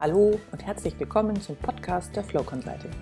Hallo 0.00 0.38
und 0.52 0.64
herzlich 0.64 0.96
willkommen 1.00 1.40
zum 1.40 1.56
Podcast 1.56 2.14
der 2.14 2.22
Flow 2.22 2.44
Consulting. 2.44 2.92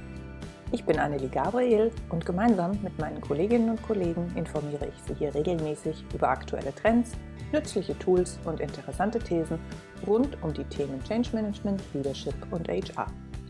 Ich 0.73 0.83
bin 0.83 0.99
Annelie 0.99 1.29
Gabriel 1.29 1.93
und 2.09 2.25
gemeinsam 2.25 2.71
mit 2.83 2.99
meinen 2.99 3.21
Kolleginnen 3.21 3.69
und 3.69 3.83
Kollegen 3.83 4.33
informiere 4.35 4.87
ich 4.87 5.03
Sie 5.03 5.13
hier 5.13 5.35
regelmäßig 5.35 6.03
über 6.15 6.31
aktuelle 6.31 6.75
Trends, 6.75 7.13
nützliche 7.53 7.99
Tools 7.99 8.39
und 8.47 8.61
interessante 8.61 9.19
Thesen 9.19 9.59
rund 10.07 10.43
um 10.43 10.55
die 10.55 10.65
Themen 10.65 11.05
Change 11.05 11.29
Management, 11.35 11.83
Leadership 11.93 12.35
und 12.51 12.67
HR. 12.67 13.09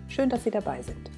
Schön, 0.08 0.28
dass 0.28 0.42
Sie 0.42 0.50
dabei 0.50 0.82
sind. 0.82 1.08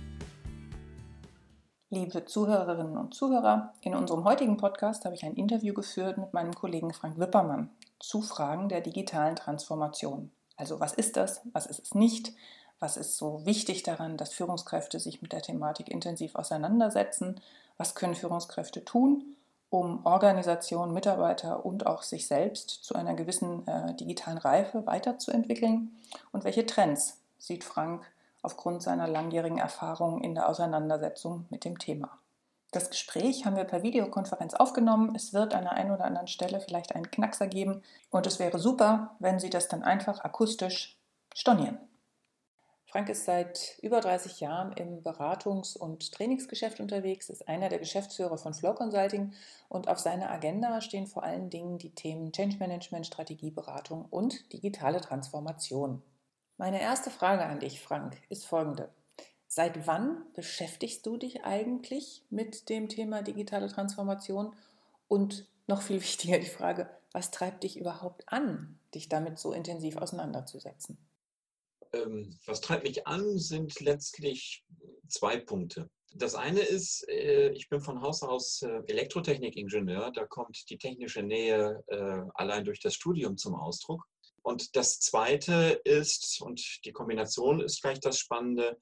Liebe 1.88 2.26
Zuhörerinnen 2.26 2.98
und 2.98 3.14
Zuhörer, 3.14 3.72
in 3.80 3.94
unserem 3.94 4.24
heutigen 4.24 4.58
Podcast 4.58 5.06
habe 5.06 5.14
ich 5.14 5.24
ein 5.24 5.32
Interview 5.32 5.72
geführt 5.72 6.18
mit 6.18 6.34
meinem 6.34 6.52
Kollegen 6.52 6.92
Frank 6.92 7.18
Wippermann 7.18 7.70
zu 7.98 8.20
Fragen 8.20 8.68
der 8.68 8.82
digitalen 8.82 9.34
Transformation. 9.34 10.30
Also 10.58 10.80
was 10.80 10.92
ist 10.92 11.16
das, 11.16 11.40
was 11.52 11.64
ist 11.64 11.78
es 11.78 11.94
nicht, 11.94 12.32
was 12.80 12.96
ist 12.96 13.16
so 13.16 13.46
wichtig 13.46 13.82
daran, 13.82 14.16
dass 14.16 14.34
Führungskräfte 14.34 15.00
sich 15.00 15.22
mit 15.22 15.32
der 15.32 15.42
Thematik 15.42 15.88
intensiv 15.88 16.34
auseinandersetzen, 16.34 17.40
was 17.76 17.94
können 17.94 18.14
Führungskräfte 18.14 18.84
tun, 18.84 19.36
um 19.70 20.04
Organisation, 20.04 20.92
Mitarbeiter 20.92 21.64
und 21.64 21.86
auch 21.86 22.02
sich 22.02 22.26
selbst 22.26 22.70
zu 22.70 22.94
einer 22.94 23.14
gewissen 23.14 23.66
äh, 23.66 23.94
digitalen 23.94 24.38
Reife 24.38 24.86
weiterzuentwickeln? 24.86 25.96
Und 26.32 26.44
welche 26.44 26.66
Trends 26.66 27.18
sieht 27.38 27.64
Frank 27.64 28.04
aufgrund 28.42 28.82
seiner 28.82 29.08
langjährigen 29.08 29.58
Erfahrung 29.58 30.22
in 30.22 30.34
der 30.34 30.48
Auseinandersetzung 30.48 31.46
mit 31.50 31.64
dem 31.64 31.78
Thema. 31.78 32.18
Das 32.70 32.90
Gespräch 32.90 33.46
haben 33.46 33.56
wir 33.56 33.64
per 33.64 33.82
Videokonferenz 33.82 34.52
aufgenommen. 34.54 35.14
Es 35.14 35.32
wird 35.32 35.54
an 35.54 35.64
der 35.64 35.72
einen 35.72 35.90
oder 35.90 36.04
anderen 36.04 36.26
Stelle 36.26 36.60
vielleicht 36.60 36.94
einen 36.94 37.10
Knackser 37.10 37.46
geben 37.46 37.82
und 38.10 38.26
es 38.26 38.38
wäre 38.38 38.58
super, 38.58 39.16
wenn 39.20 39.38
Sie 39.38 39.48
das 39.48 39.68
dann 39.68 39.82
einfach 39.82 40.20
akustisch 40.20 40.98
stornieren. 41.34 41.78
Frank 42.84 43.10
ist 43.10 43.26
seit 43.26 43.78
über 43.82 44.00
30 44.00 44.40
Jahren 44.40 44.72
im 44.72 45.02
Beratungs- 45.02 45.76
und 45.76 46.10
Trainingsgeschäft 46.12 46.80
unterwegs, 46.80 47.28
ist 47.28 47.46
einer 47.46 47.68
der 47.68 47.78
Geschäftsführer 47.78 48.38
von 48.38 48.54
Flow 48.54 48.74
Consulting 48.74 49.32
und 49.68 49.88
auf 49.88 49.98
seiner 49.98 50.30
Agenda 50.30 50.80
stehen 50.80 51.06
vor 51.06 51.22
allen 51.22 51.50
Dingen 51.50 51.76
die 51.76 51.94
Themen 51.94 52.32
Change 52.32 52.56
Management, 52.58 53.06
Strategieberatung 53.06 54.06
und 54.08 54.52
digitale 54.54 55.02
Transformation. 55.02 56.02
Meine 56.56 56.80
erste 56.80 57.10
Frage 57.10 57.44
an 57.44 57.60
dich, 57.60 57.80
Frank, 57.80 58.16
ist 58.30 58.46
folgende. 58.46 58.88
Seit 59.58 59.88
wann 59.88 60.24
beschäftigst 60.34 61.04
du 61.04 61.16
dich 61.16 61.42
eigentlich 61.42 62.22
mit 62.30 62.68
dem 62.68 62.88
Thema 62.88 63.22
digitale 63.22 63.66
Transformation? 63.66 64.54
Und 65.08 65.48
noch 65.66 65.82
viel 65.82 66.00
wichtiger 66.00 66.38
die 66.38 66.46
Frage, 66.46 66.88
was 67.10 67.32
treibt 67.32 67.64
dich 67.64 67.76
überhaupt 67.76 68.22
an, 68.28 68.78
dich 68.94 69.08
damit 69.08 69.36
so 69.36 69.52
intensiv 69.52 69.96
auseinanderzusetzen? 69.96 70.96
Ähm, 71.92 72.38
was 72.46 72.60
treibt 72.60 72.84
mich 72.84 73.08
an, 73.08 73.36
sind 73.36 73.80
letztlich 73.80 74.64
zwei 75.08 75.38
Punkte. 75.38 75.90
Das 76.14 76.36
eine 76.36 76.60
ist, 76.60 77.08
äh, 77.08 77.50
ich 77.50 77.68
bin 77.68 77.80
von 77.80 78.00
Haus 78.00 78.22
aus 78.22 78.62
äh, 78.62 78.80
Elektrotechnikingenieur. 78.86 80.12
Da 80.12 80.24
kommt 80.24 80.70
die 80.70 80.78
technische 80.78 81.24
Nähe 81.24 81.82
äh, 81.88 82.22
allein 82.34 82.64
durch 82.64 82.78
das 82.78 82.94
Studium 82.94 83.36
zum 83.36 83.56
Ausdruck. 83.56 84.04
Und 84.42 84.76
das 84.76 85.00
Zweite 85.00 85.80
ist, 85.82 86.40
und 86.42 86.84
die 86.84 86.92
Kombination 86.92 87.60
ist 87.60 87.82
gleich 87.82 87.98
das 87.98 88.20
Spannende, 88.20 88.78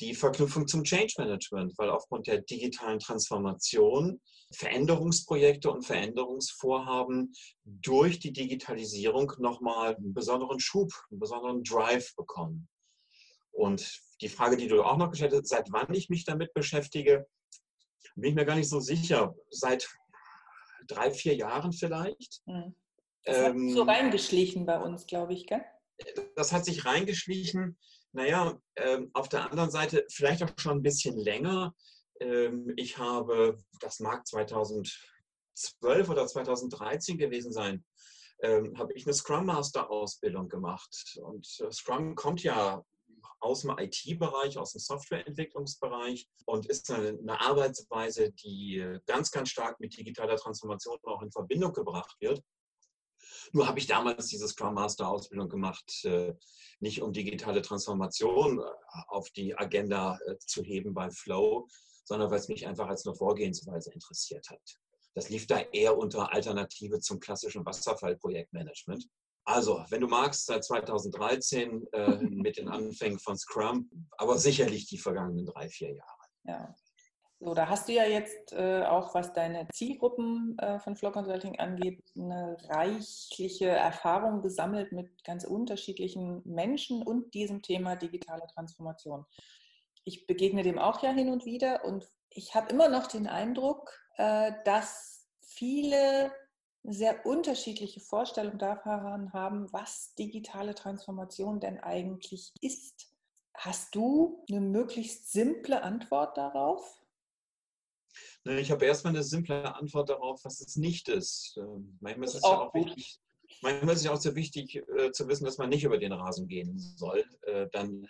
die 0.00 0.14
Verknüpfung 0.14 0.66
zum 0.66 0.82
Change 0.82 1.14
Management, 1.18 1.74
weil 1.78 1.90
aufgrund 1.90 2.26
der 2.26 2.40
digitalen 2.42 2.98
Transformation 2.98 4.20
Veränderungsprojekte 4.52 5.70
und 5.70 5.82
Veränderungsvorhaben 5.82 7.32
durch 7.64 8.18
die 8.18 8.32
Digitalisierung 8.32 9.32
nochmal 9.38 9.96
einen 9.96 10.14
besonderen 10.14 10.60
Schub, 10.60 10.92
einen 11.10 11.20
besonderen 11.20 11.62
Drive 11.62 12.14
bekommen. 12.16 12.68
Und 13.52 14.00
die 14.20 14.28
Frage, 14.28 14.56
die 14.56 14.68
du 14.68 14.82
auch 14.82 14.96
noch 14.96 15.10
gestellt 15.10 15.32
hast, 15.32 15.48
seit 15.48 15.70
wann 15.70 15.92
ich 15.94 16.08
mich 16.08 16.24
damit 16.24 16.52
beschäftige, 16.54 17.26
bin 18.16 18.30
ich 18.30 18.34
mir 18.34 18.44
gar 18.44 18.56
nicht 18.56 18.68
so 18.68 18.80
sicher. 18.80 19.34
Seit 19.50 19.88
drei, 20.86 21.10
vier 21.10 21.34
Jahren 21.34 21.72
vielleicht. 21.72 22.42
Mhm. 22.46 22.74
Das 23.24 23.38
hat 23.38 23.54
ähm, 23.54 23.70
so 23.70 23.82
reingeschlichen 23.82 24.66
bei 24.66 24.78
uns, 24.78 25.06
glaube 25.06 25.32
ich, 25.32 25.46
gell? 25.46 25.64
Das 26.36 26.52
hat 26.52 26.64
sich 26.64 26.84
reingeschlichen. 26.84 27.78
Naja, 28.14 28.56
ähm, 28.76 29.10
auf 29.12 29.28
der 29.28 29.50
anderen 29.50 29.72
Seite 29.72 30.06
vielleicht 30.08 30.42
auch 30.44 30.50
schon 30.56 30.78
ein 30.78 30.82
bisschen 30.82 31.18
länger. 31.18 31.74
Ähm, 32.20 32.72
ich 32.76 32.96
habe, 32.96 33.58
das 33.80 33.98
mag 33.98 34.24
2012 34.24 34.94
oder 36.08 36.24
2013 36.24 37.18
gewesen 37.18 37.52
sein, 37.52 37.84
ähm, 38.40 38.78
habe 38.78 38.92
ich 38.92 39.04
eine 39.04 39.14
Scrum 39.14 39.46
Master 39.46 39.90
Ausbildung 39.90 40.48
gemacht. 40.48 41.18
Und 41.22 41.58
äh, 41.58 41.72
Scrum 41.72 42.14
kommt 42.14 42.44
ja 42.44 42.84
aus 43.40 43.62
dem 43.62 43.76
IT-Bereich, 43.76 44.58
aus 44.58 44.72
dem 44.72 44.80
Softwareentwicklungsbereich 44.80 46.28
und 46.46 46.66
ist 46.66 46.92
eine, 46.92 47.18
eine, 47.18 47.40
Arbeitsweise, 47.40 48.30
die 48.30 49.00
ganz, 49.06 49.32
ganz 49.32 49.50
stark 49.50 49.80
mit 49.80 49.96
digitaler 49.96 50.36
Transformation 50.36 50.98
auch 51.02 51.20
in 51.20 51.32
Verbindung 51.32 51.72
gebracht 51.72 52.14
wird. 52.20 52.44
Nur 53.52 53.66
habe 53.66 53.78
ich 53.78 53.86
damals 53.86 54.28
diese 54.28 54.48
Scrum 54.48 54.74
Master 54.74 55.08
Ausbildung 55.08 55.48
gemacht, 55.48 56.04
äh, 56.04 56.34
nicht 56.80 57.02
um 57.02 57.12
digitale 57.12 57.62
Transformation 57.62 58.58
äh, 58.58 58.62
auf 59.08 59.30
die 59.30 59.56
Agenda 59.56 60.18
äh, 60.26 60.36
zu 60.38 60.62
heben 60.62 60.94
bei 60.94 61.10
Flow, 61.10 61.68
sondern 62.04 62.30
weil 62.30 62.38
es 62.38 62.48
mich 62.48 62.66
einfach 62.66 62.88
als 62.88 63.06
eine 63.06 63.14
Vorgehensweise 63.14 63.92
interessiert 63.92 64.48
hat. 64.50 64.60
Das 65.14 65.28
lief 65.28 65.46
da 65.46 65.60
eher 65.60 65.96
unter 65.96 66.32
Alternative 66.32 67.00
zum 67.00 67.20
klassischen 67.20 67.64
Wasserfallprojektmanagement. 67.64 69.06
Also, 69.46 69.84
wenn 69.90 70.00
du 70.00 70.08
magst, 70.08 70.46
seit 70.46 70.64
2013 70.64 71.86
äh, 71.92 72.16
mit 72.30 72.56
den 72.56 72.68
Anfängen 72.68 73.18
von 73.18 73.36
Scrum, 73.36 73.90
aber 74.16 74.38
sicherlich 74.38 74.86
die 74.86 74.98
vergangenen 74.98 75.46
drei, 75.46 75.68
vier 75.68 75.94
Jahre. 75.94 76.10
Ja, 76.46 76.74
so, 77.40 77.52
da 77.52 77.68
hast 77.68 77.88
du 77.88 77.92
ja 77.92 78.04
jetzt 78.04 78.52
äh, 78.52 78.84
auch, 78.84 79.14
was 79.14 79.32
deine 79.32 79.68
Zielgruppen 79.72 80.56
äh, 80.58 80.78
von 80.78 80.96
Flow 80.96 81.10
Consulting 81.10 81.58
angeht, 81.58 82.02
eine 82.16 82.56
reichliche 82.68 83.68
Erfahrung 83.68 84.40
gesammelt 84.40 84.92
mit 84.92 85.24
ganz 85.24 85.44
unterschiedlichen 85.44 86.42
Menschen 86.44 87.02
und 87.02 87.34
diesem 87.34 87.60
Thema 87.60 87.96
digitale 87.96 88.46
Transformation. 88.54 89.26
Ich 90.04 90.26
begegne 90.26 90.62
dem 90.62 90.78
auch 90.78 91.02
ja 91.02 91.10
hin 91.10 91.28
und 91.30 91.44
wieder 91.44 91.84
und 91.84 92.06
ich 92.30 92.54
habe 92.54 92.70
immer 92.70 92.88
noch 92.88 93.08
den 93.08 93.26
Eindruck, 93.26 93.98
äh, 94.16 94.52
dass 94.64 95.26
viele 95.40 96.32
sehr 96.82 97.24
unterschiedliche 97.24 98.00
Vorstellungen 98.00 98.58
davon 98.58 99.32
haben, 99.32 99.72
was 99.72 100.14
digitale 100.14 100.74
Transformation 100.74 101.58
denn 101.58 101.80
eigentlich 101.80 102.52
ist. 102.60 103.10
Hast 103.54 103.94
du 103.94 104.44
eine 104.50 104.60
möglichst 104.60 105.32
simple 105.32 105.82
Antwort 105.82 106.36
darauf? 106.36 107.03
Ne, 108.44 108.60
ich 108.60 108.70
habe 108.70 108.84
erstmal 108.84 109.12
eine 109.14 109.22
simple 109.22 109.74
Antwort 109.74 110.08
darauf, 110.08 110.44
was 110.44 110.60
es 110.60 110.76
nicht 110.76 111.08
ist. 111.08 111.56
Ähm, 111.58 111.98
manchmal 112.00 112.28
ist 112.28 112.34
es 112.34 112.42
ja 112.42 112.48
auch 112.48 112.74
wichtig, 112.74 113.18
manchmal 113.62 113.94
ist 113.94 114.02
es 114.02 114.08
auch 114.08 114.20
sehr 114.20 114.34
wichtig 114.34 114.76
äh, 114.76 115.10
zu 115.12 115.28
wissen, 115.28 115.44
dass 115.44 115.58
man 115.58 115.68
nicht 115.68 115.84
über 115.84 115.98
den 115.98 116.12
Rasen 116.12 116.48
gehen 116.48 116.78
soll. 116.78 117.24
Äh, 117.42 117.68
dann 117.72 118.06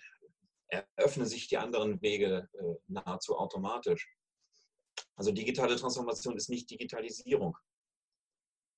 eröffnen 0.68 1.26
sich 1.26 1.48
die 1.48 1.58
anderen 1.58 2.00
Wege 2.02 2.48
äh, 2.52 2.74
nahezu 2.88 3.36
automatisch. 3.36 4.08
Also 5.16 5.32
digitale 5.32 5.76
Transformation 5.76 6.36
ist 6.36 6.50
nicht 6.50 6.70
Digitalisierung. 6.70 7.56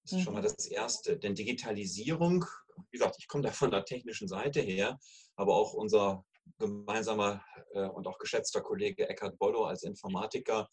Das 0.02 0.12
ist 0.12 0.24
schon 0.24 0.34
mal 0.34 0.40
mhm. 0.40 0.44
das 0.44 0.66
Erste. 0.66 1.18
Denn 1.18 1.34
Digitalisierung, 1.34 2.44
wie 2.90 2.98
gesagt, 2.98 3.16
ich 3.18 3.26
komme 3.26 3.42
da 3.42 3.50
von 3.50 3.70
der 3.70 3.84
technischen 3.84 4.28
Seite 4.28 4.60
her, 4.60 4.98
aber 5.34 5.54
auch 5.54 5.72
unser 5.72 6.24
gemeinsamer 6.58 7.44
äh, 7.72 7.86
und 7.86 8.06
auch 8.06 8.18
geschätzter 8.18 8.60
Kollege 8.60 9.08
Eckhard 9.08 9.38
Bollo 9.38 9.64
als 9.64 9.82
Informatiker. 9.82 10.68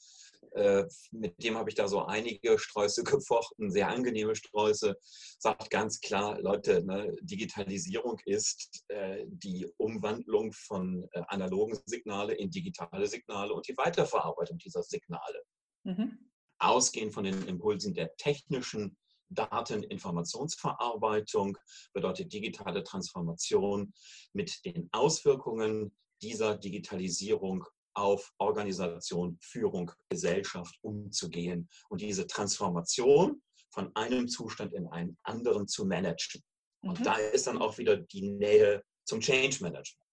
Äh, 0.52 0.86
mit 1.12 1.44
dem 1.44 1.58
habe 1.58 1.70
ich 1.70 1.76
da 1.76 1.88
so 1.88 2.06
einige 2.06 2.60
Sträuße 2.60 3.04
gefochten, 3.04 3.72
sehr 3.72 3.90
angenehme 3.90 4.36
Sträuße. 4.36 4.96
Sagt 5.40 5.70
ganz 5.70 6.00
klar, 6.00 6.40
Leute, 6.42 6.84
ne, 6.86 7.16
Digitalisierung 7.22 8.20
ist 8.26 8.84
äh, 8.90 9.26
die 9.28 9.68
Umwandlung 9.78 10.54
von 10.54 11.08
äh, 11.12 11.22
analogen 11.28 11.78
Signale 11.86 12.34
in 12.34 12.50
digitale 12.52 13.08
Signale 13.08 13.54
und 13.54 13.68
die 13.68 13.78
Weiterverarbeitung 13.78 14.58
dieser 14.58 14.84
Signale. 14.84 15.44
Mhm. 15.84 16.30
Ausgehend 16.60 17.14
von 17.14 17.26
den 17.26 17.46
Impulsen 17.48 17.94
der 17.94 18.16
technischen 18.16 18.98
Dateninformationsverarbeitung 19.34 21.58
bedeutet 21.94 22.34
digitale 22.34 22.84
Transformation 22.84 23.94
mit 24.34 24.66
den 24.66 24.90
Auswirkungen 24.92 25.96
dieser 26.22 26.58
Digitalisierung 26.58 27.66
auf 27.96 28.34
Organisation, 28.38 29.38
Führung, 29.42 29.92
Gesellschaft 30.10 30.78
umzugehen 30.82 31.70
und 31.90 32.02
diese 32.02 32.28
Transformation 32.28 33.42
von 33.70 33.96
einem 33.96 34.28
Zustand 34.28 34.74
in 34.74 34.88
einen 34.88 35.18
anderen 35.24 35.68
zu 35.68 35.86
managen. 35.86 36.44
Und 36.82 37.00
mhm. 37.00 37.04
da 37.04 37.16
ist 37.16 37.48
dann 37.48 37.58
auch 37.58 37.78
wieder 37.78 37.98
die 37.98 38.30
Nähe 38.30 38.84
zum 39.04 39.20
Change 39.20 39.58
Management. 39.62 40.04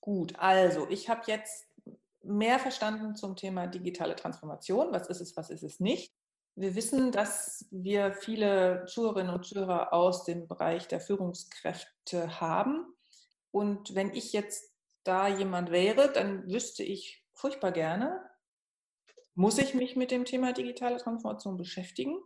Gut, 0.00 0.34
also 0.38 0.88
ich 0.88 1.08
habe 1.08 1.22
jetzt 1.26 1.66
mehr 2.22 2.58
verstanden 2.58 3.14
zum 3.14 3.36
Thema 3.36 3.66
digitale 3.66 4.16
Transformation. 4.16 4.92
Was 4.92 5.08
ist 5.08 5.20
es, 5.20 5.36
was 5.36 5.50
ist 5.50 5.62
es 5.62 5.80
nicht? 5.80 6.12
Wir 6.54 6.74
wissen, 6.74 7.12
dass 7.12 7.66
wir 7.70 8.12
viele 8.12 8.84
Zuhörerinnen 8.86 9.34
und 9.34 9.46
Zuhörer 9.46 9.92
aus 9.92 10.24
dem 10.24 10.46
Bereich 10.46 10.86
der 10.86 11.00
Führungskräfte 11.00 12.40
haben. 12.40 12.86
Und 13.50 13.94
wenn 13.94 14.12
ich 14.12 14.32
jetzt 14.32 14.74
da 15.02 15.28
jemand 15.28 15.70
wäre, 15.70 16.12
dann 16.12 16.46
wüsste 16.50 16.82
ich 16.82 17.24
furchtbar 17.34 17.72
gerne, 17.72 18.20
muss 19.34 19.56
ich 19.56 19.72
mich 19.72 19.96
mit 19.96 20.10
dem 20.10 20.26
Thema 20.26 20.52
digitale 20.52 20.98
Transformation 20.98 21.56
beschäftigen? 21.56 22.20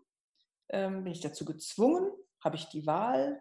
Ähm, 0.69 1.05
bin 1.05 1.13
ich 1.13 1.21
dazu 1.21 1.45
gezwungen? 1.45 2.11
Habe 2.43 2.57
ich 2.57 2.65
die 2.67 2.85
Wahl? 2.85 3.41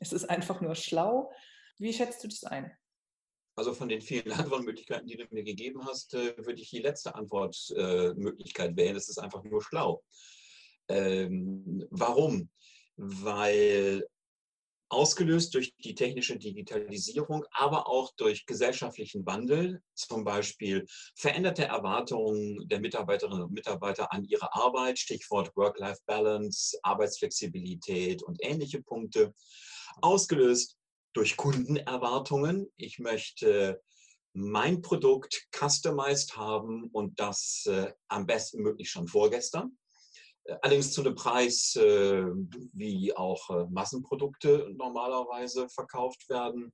Ist 0.00 0.12
es 0.12 0.24
einfach 0.24 0.60
nur 0.60 0.74
schlau? 0.74 1.32
Wie 1.78 1.92
schätzt 1.92 2.24
du 2.24 2.28
das 2.28 2.42
ein? 2.42 2.76
Also 3.56 3.72
von 3.72 3.88
den 3.88 4.00
vielen 4.00 4.32
Antwortmöglichkeiten, 4.32 5.06
die 5.06 5.16
du 5.16 5.26
mir 5.30 5.44
gegeben 5.44 5.84
hast, 5.86 6.14
äh, 6.14 6.36
würde 6.38 6.60
ich 6.60 6.70
die 6.70 6.80
letzte 6.80 7.14
Antwortmöglichkeit 7.14 8.72
äh, 8.72 8.76
wählen. 8.76 8.96
Es 8.96 9.08
ist 9.08 9.18
einfach 9.18 9.44
nur 9.44 9.62
schlau. 9.62 10.02
Ähm, 10.88 11.86
warum? 11.90 12.50
Weil 12.96 14.06
ausgelöst 14.90 15.54
durch 15.54 15.74
die 15.78 15.94
technische 15.94 16.36
Digitalisierung, 16.36 17.44
aber 17.50 17.88
auch 17.88 18.14
durch 18.16 18.46
gesellschaftlichen 18.46 19.26
Wandel, 19.26 19.82
zum 19.94 20.24
Beispiel 20.24 20.86
veränderte 21.16 21.64
Erwartungen 21.64 22.68
der 22.68 22.80
Mitarbeiterinnen 22.80 23.44
und 23.44 23.52
Mitarbeiter 23.52 24.12
an 24.12 24.24
ihre 24.24 24.54
Arbeit, 24.54 24.98
Stichwort 24.98 25.56
Work-Life-Balance, 25.56 26.78
Arbeitsflexibilität 26.82 28.22
und 28.22 28.38
ähnliche 28.42 28.82
Punkte, 28.82 29.34
ausgelöst 30.00 30.76
durch 31.14 31.36
Kundenerwartungen. 31.36 32.70
Ich 32.76 32.98
möchte 32.98 33.80
mein 34.34 34.82
Produkt 34.82 35.48
customized 35.52 36.36
haben 36.36 36.90
und 36.92 37.18
das 37.20 37.64
äh, 37.66 37.92
am 38.08 38.26
besten 38.26 38.62
möglich 38.62 38.90
schon 38.90 39.06
vorgestern. 39.06 39.78
Äh, 40.44 40.56
allerdings 40.60 40.92
zu 40.92 41.00
einem 41.00 41.14
Preis, 41.14 41.76
äh, 41.76 42.24
wie 42.72 43.16
auch 43.16 43.48
äh, 43.50 43.66
Massenprodukte 43.70 44.74
normalerweise 44.76 45.68
verkauft 45.68 46.28
werden. 46.28 46.72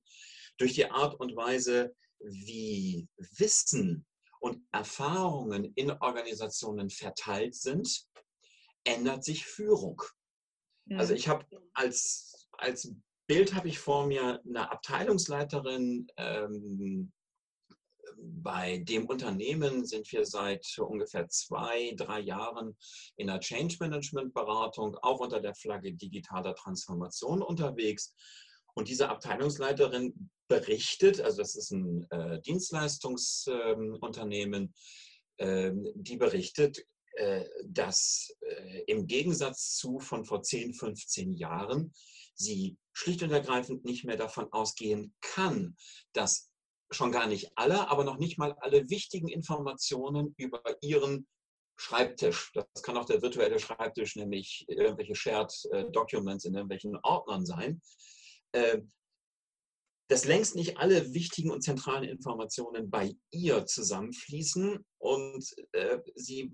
Durch 0.57 0.73
die 0.73 0.89
Art 0.89 1.19
und 1.19 1.35
Weise, 1.35 1.95
wie 2.19 3.07
Wissen 3.37 4.05
und 4.39 4.65
Erfahrungen 4.71 5.71
in 5.75 5.91
Organisationen 5.91 6.89
verteilt 6.89 7.55
sind, 7.55 8.07
ändert 8.83 9.23
sich 9.23 9.45
Führung. 9.45 10.01
Also 10.97 11.13
mhm. 11.13 11.17
ich 11.17 11.27
habe 11.27 11.45
als, 11.73 12.47
als 12.57 12.91
Bild 13.31 13.55
habe 13.55 13.69
ich 13.69 13.79
vor 13.79 14.05
mir 14.07 14.41
eine 14.45 14.69
Abteilungsleiterin. 14.69 16.05
Ähm, 16.17 17.13
bei 18.17 18.79
dem 18.79 19.05
Unternehmen 19.05 19.85
sind 19.85 20.11
wir 20.11 20.25
seit 20.25 20.67
ungefähr 20.79 21.29
zwei, 21.29 21.93
drei 21.95 22.19
Jahren 22.19 22.75
in 23.15 23.27
der 23.27 23.39
Change 23.39 23.77
Management 23.79 24.33
Beratung, 24.33 24.97
auch 25.01 25.21
unter 25.21 25.39
der 25.39 25.55
Flagge 25.55 25.93
digitaler 25.93 26.55
Transformation 26.55 27.41
unterwegs. 27.41 28.13
Und 28.73 28.89
diese 28.89 29.07
Abteilungsleiterin 29.07 30.29
berichtet, 30.49 31.21
also 31.21 31.37
das 31.37 31.55
ist 31.55 31.71
ein 31.71 32.05
äh, 32.11 32.41
Dienstleistungsunternehmen, 32.41 34.73
äh, 35.37 35.71
die 35.95 36.17
berichtet, 36.17 36.85
dass 37.65 38.35
äh, 38.41 38.83
im 38.87 39.07
Gegensatz 39.07 39.75
zu 39.75 39.99
von 39.99 40.25
vor 40.25 40.43
10, 40.43 40.73
15 40.73 41.33
Jahren 41.33 41.93
sie 42.35 42.77
schlicht 42.93 43.23
und 43.23 43.31
ergreifend 43.31 43.85
nicht 43.85 44.05
mehr 44.05 44.17
davon 44.17 44.51
ausgehen 44.51 45.13
kann, 45.21 45.75
dass 46.13 46.49
schon 46.91 47.11
gar 47.11 47.27
nicht 47.27 47.51
alle, 47.55 47.89
aber 47.89 48.03
noch 48.03 48.17
nicht 48.17 48.37
mal 48.37 48.53
alle 48.59 48.89
wichtigen 48.89 49.27
Informationen 49.27 50.33
über 50.37 50.61
ihren 50.81 51.27
Schreibtisch, 51.77 52.51
das 52.53 52.83
kann 52.83 52.97
auch 52.97 53.05
der 53.05 53.21
virtuelle 53.21 53.59
Schreibtisch, 53.59 54.15
nämlich 54.15 54.65
irgendwelche 54.67 55.15
Shared 55.15 55.51
äh, 55.71 55.85
Documents 55.91 56.45
in 56.45 56.53
irgendwelchen 56.53 56.95
Ordnern 57.01 57.45
sein, 57.45 57.81
äh, 58.51 58.81
dass 60.09 60.25
längst 60.25 60.55
nicht 60.55 60.77
alle 60.77 61.13
wichtigen 61.13 61.49
und 61.49 61.63
zentralen 61.63 62.03
Informationen 62.03 62.89
bei 62.91 63.15
ihr 63.31 63.65
zusammenfließen 63.65 64.85
und 64.99 65.45
äh, 65.71 65.99
sie 66.15 66.51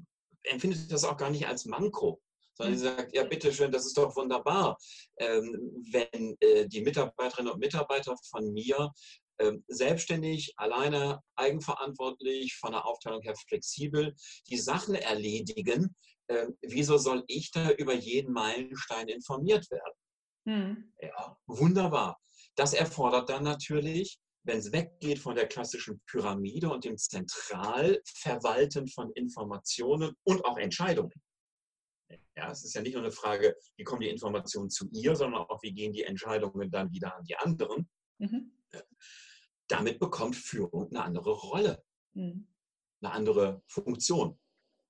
empfindet 0.49 0.91
das 0.91 1.03
auch 1.03 1.17
gar 1.17 1.29
nicht 1.29 1.47
als 1.47 1.65
Manko, 1.65 2.21
sondern 2.55 2.77
sie 2.77 2.85
mhm. 2.85 2.95
sagt, 2.97 3.15
ja, 3.15 3.23
bitteschön, 3.23 3.71
das 3.71 3.85
ist 3.85 3.97
doch 3.97 4.15
wunderbar, 4.15 4.77
ähm, 5.17 5.85
wenn 5.91 6.35
äh, 6.39 6.67
die 6.67 6.81
Mitarbeiterinnen 6.81 7.51
und 7.53 7.59
Mitarbeiter 7.59 8.15
von 8.29 8.51
mir 8.51 8.91
ähm, 9.39 9.63
selbstständig, 9.67 10.53
alleine, 10.57 11.21
eigenverantwortlich, 11.35 12.55
von 12.55 12.71
der 12.71 12.85
Aufteilung 12.85 13.21
her 13.21 13.35
flexibel 13.35 14.15
die 14.49 14.57
Sachen 14.57 14.95
erledigen. 14.95 15.95
Ähm, 16.27 16.57
wieso 16.61 16.97
soll 16.97 17.23
ich 17.27 17.51
da 17.51 17.71
über 17.71 17.93
jeden 17.93 18.33
Meilenstein 18.33 19.07
informiert 19.07 19.69
werden? 19.69 19.93
Hm. 20.45 20.93
Ja, 21.01 21.37
wunderbar. 21.45 22.19
Das 22.55 22.73
erfordert 22.73 23.29
dann 23.29 23.43
natürlich, 23.43 24.17
wenn 24.47 24.59
es 24.59 24.71
weggeht 24.71 25.19
von 25.19 25.35
der 25.35 25.47
klassischen 25.47 26.01
Pyramide 26.07 26.69
und 26.69 26.85
dem 26.85 26.97
Zentralverwalten 26.97 28.87
von 28.87 29.11
Informationen 29.11 30.15
und 30.23 30.43
auch 30.45 30.57
Entscheidungen, 30.57 31.13
ja, 32.35 32.51
es 32.51 32.63
ist 32.63 32.73
ja 32.73 32.81
nicht 32.81 32.93
nur 32.93 33.03
eine 33.03 33.11
Frage, 33.11 33.55
wie 33.75 33.83
kommen 33.83 34.01
die 34.01 34.09
Informationen 34.09 34.69
zu 34.69 34.87
ihr, 34.91 35.15
sondern 35.15 35.41
auch, 35.41 35.61
wie 35.63 35.73
gehen 35.73 35.91
die 35.91 36.03
Entscheidungen 36.03 36.69
dann 36.71 36.91
wieder 36.91 37.15
an 37.15 37.23
die 37.25 37.35
anderen. 37.35 37.89
Mhm. 38.19 38.53
Damit 39.67 39.99
bekommt 39.99 40.35
Führung 40.35 40.89
eine 40.89 41.03
andere 41.03 41.31
Rolle, 41.31 41.83
mhm. 42.13 42.47
eine 43.01 43.11
andere 43.11 43.61
Funktion. 43.67 44.39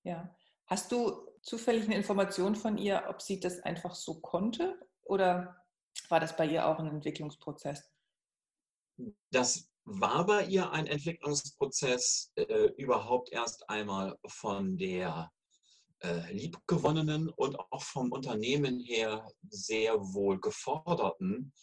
Ja. 0.04 0.36
Hast 0.68 0.92
du 0.92 1.32
zufällig 1.42 1.86
eine 1.86 1.96
Information 1.96 2.56
von 2.56 2.78
ihr, 2.78 3.06
ob 3.08 3.22
sie 3.22 3.40
das 3.40 3.62
einfach 3.62 3.96
so 3.96 4.20
konnte 4.20 4.78
oder 5.04 5.66
war 6.10 6.20
das 6.20 6.36
bei 6.36 6.46
ihr 6.46 6.68
auch 6.68 6.80
ein 6.80 6.88
Entwicklungsprozess? 6.88 7.90
Das 9.32 9.68
war 9.86 10.26
bei 10.26 10.46
ihr 10.46 10.72
ein 10.72 10.86
Entwicklungsprozess 10.86 12.32
äh, 12.36 12.72
überhaupt 12.78 13.32
erst 13.32 13.70
einmal 13.70 14.18
von 14.28 14.78
der 14.78 15.32
äh, 16.00 16.32
liebgewonnenen 16.34 17.30
und 17.30 17.60
auch 17.60 17.84
vom 17.84 18.12
Unternehmen 18.12 18.80
her 18.80 19.28
sehr 19.50 19.96
wohl 19.96 20.40
geforderten 20.40 21.54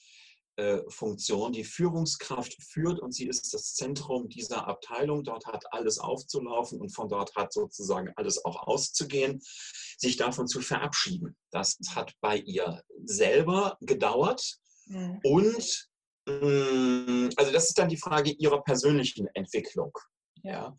äh, 0.56 0.80
Funktion. 0.88 1.52
Die 1.52 1.64
Führungskraft 1.64 2.56
führt 2.62 3.00
und 3.00 3.12
sie 3.12 3.26
ist 3.26 3.52
das 3.52 3.74
Zentrum 3.74 4.28
dieser 4.28 4.66
Abteilung. 4.66 5.22
Dort 5.22 5.46
hat 5.46 5.72
alles 5.72 5.98
aufzulaufen 5.98 6.80
und 6.80 6.90
von 6.90 7.08
dort 7.08 7.34
hat 7.36 7.52
sozusagen 7.52 8.12
alles 8.16 8.44
auch 8.44 8.66
auszugehen, 8.66 9.40
sich 9.98 10.16
davon 10.16 10.46
zu 10.46 10.60
verabschieden. 10.60 11.36
Das 11.50 11.78
hat 11.94 12.14
bei 12.20 12.38
ihr 12.38 12.82
selber 13.04 13.76
gedauert 13.80 14.58
mhm. 14.86 15.20
und 15.24 15.88
also 16.26 17.52
das 17.52 17.68
ist 17.68 17.78
dann 17.78 17.88
die 17.88 17.96
Frage 17.96 18.30
ihrer 18.30 18.62
persönlichen 18.62 19.28
Entwicklung. 19.34 19.92
Ja. 20.42 20.74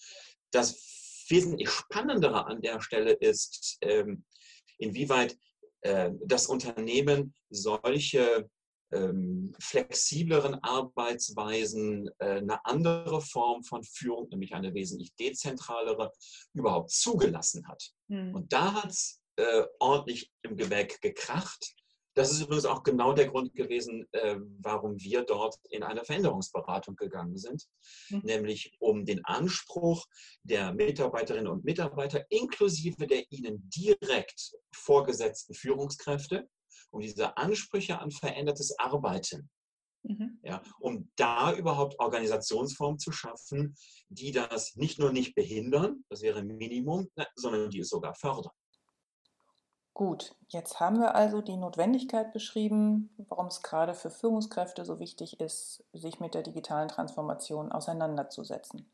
Das 0.51 1.25
wesentlich 1.29 1.69
Spannendere 1.69 2.45
an 2.45 2.61
der 2.61 2.81
Stelle 2.81 3.13
ist, 3.13 3.77
ähm, 3.81 4.25
inwieweit 4.77 5.37
äh, 5.81 6.11
das 6.25 6.47
Unternehmen 6.47 7.33
solche 7.49 8.49
ähm, 8.91 9.53
flexibleren 9.59 10.55
Arbeitsweisen, 10.63 12.09
äh, 12.19 12.37
eine 12.37 12.63
andere 12.65 13.21
Form 13.21 13.63
von 13.63 13.83
Führung, 13.83 14.29
nämlich 14.29 14.53
eine 14.53 14.73
wesentlich 14.73 15.13
dezentralere, 15.15 16.11
überhaupt 16.53 16.91
zugelassen 16.91 17.67
hat. 17.67 17.91
Mhm. 18.07 18.35
Und 18.35 18.53
da 18.53 18.73
hat 18.73 18.91
es 18.91 19.19
äh, 19.37 19.63
ordentlich 19.79 20.31
im 20.43 20.55
Gepäck 20.55 21.01
gekracht. 21.01 21.75
Das 22.15 22.31
ist 22.31 22.41
übrigens 22.41 22.65
auch 22.65 22.83
genau 22.83 23.11
der 23.11 23.27
Grund 23.27 23.53
gewesen, 23.53 24.07
äh, 24.13 24.37
warum 24.59 24.97
wir 24.99 25.23
dort 25.23 25.57
in 25.69 25.83
eine 25.83 26.05
Veränderungsberatung 26.05 26.95
gegangen 26.95 27.37
sind, 27.37 27.67
mhm. 28.09 28.21
nämlich 28.23 28.73
um 28.79 29.05
den 29.05 29.23
Anspruch 29.25 30.05
der 30.43 30.73
Mitarbeiterinnen 30.73 31.51
und 31.51 31.65
Mitarbeiter 31.65 32.25
inklusive 32.29 33.05
der 33.05 33.29
ihnen 33.31 33.69
direkt 33.69 34.53
vorgesetzten 34.73 35.53
Führungskräfte, 35.53 36.47
um 36.89 37.01
diese 37.01 37.35
Ansprüche 37.35 37.99
an 37.99 38.11
verändertes 38.11 38.79
Arbeiten, 38.79 39.49
mhm. 40.03 40.39
ja, 40.41 40.63
um 40.79 41.11
da 41.17 41.53
überhaupt 41.53 41.99
Organisationsformen 41.99 42.97
zu 42.97 43.11
schaffen, 43.11 43.75
die 44.07 44.31
das 44.31 44.75
nicht 44.75 44.99
nur 44.99 45.11
nicht 45.11 45.35
behindern, 45.35 46.05
das 46.09 46.21
wäre 46.21 46.39
ein 46.39 46.47
Minimum, 46.47 47.09
sondern 47.35 47.69
die 47.69 47.79
es 47.79 47.89
sogar 47.89 48.15
fördern. 48.15 48.53
Gut, 49.95 50.35
jetzt 50.49 50.81
haben 50.81 50.99
wir 50.99 51.15
also 51.15 51.41
die 51.41 51.55
Notwendigkeit 51.55 52.33
beschrieben, 52.33 53.15
warum 53.29 53.47
es 53.47 53.61
gerade 53.61 53.93
für 53.93 54.09
Führungskräfte 54.09 54.83
so 54.83 54.99
wichtig 54.99 55.39
ist, 55.39 55.85
sich 55.93 56.19
mit 56.19 56.33
der 56.33 56.43
digitalen 56.43 56.89
Transformation 56.89 57.71
auseinanderzusetzen. 57.71 58.91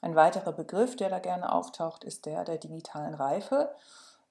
Ein 0.00 0.14
weiterer 0.14 0.52
Begriff, 0.52 0.94
der 0.94 1.10
da 1.10 1.18
gerne 1.18 1.50
auftaucht, 1.52 2.04
ist 2.04 2.24
der 2.24 2.44
der 2.44 2.58
digitalen 2.58 3.14
Reife. 3.14 3.74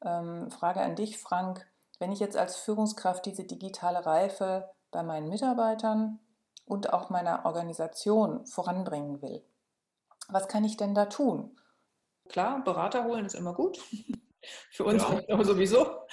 Ähm, 0.02 0.50
Frage 0.50 0.80
an 0.80 0.96
dich, 0.96 1.18
Frank. 1.18 1.68
Wenn 2.00 2.14
ich 2.14 2.22
jetzt 2.22 2.38
als 2.38 2.56
Führungskraft 2.56 3.26
diese 3.26 3.44
digitale 3.44 4.06
Reife 4.06 4.70
bei 4.92 5.04
meinen 5.04 5.28
Mitarbeitern 5.28 6.20
und 6.66 6.94
auch 6.94 7.10
meiner 7.10 7.46
Organisation 7.46 8.46
voranbringen 8.46 9.22
will, 9.22 9.44
was 10.30 10.48
kann 10.48 10.64
ich 10.64 10.78
denn 10.78 10.96
da 10.96 11.08
tun? 11.08 11.60
Klar, 12.30 12.64
Berater 12.64 13.04
holen 13.04 13.26
ist 13.26 13.36
immer 13.36 13.54
gut. 13.54 13.78
Für 14.72 14.86
uns 14.86 15.04
ja. 15.04 15.44
sowieso. 15.44 16.06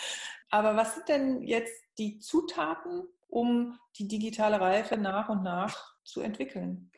Aber 0.51 0.77
was 0.77 0.95
sind 0.95 1.09
denn 1.09 1.43
jetzt 1.43 1.83
die 1.99 2.19
Zutaten 2.19 3.07
um 3.29 3.79
die 3.99 4.09
digitale 4.09 4.61
Reife 4.61 4.97
nach 4.97 5.29
und 5.29 5.43
nach 5.43 5.95
zu 6.05 6.21
entwickeln? 6.21 6.91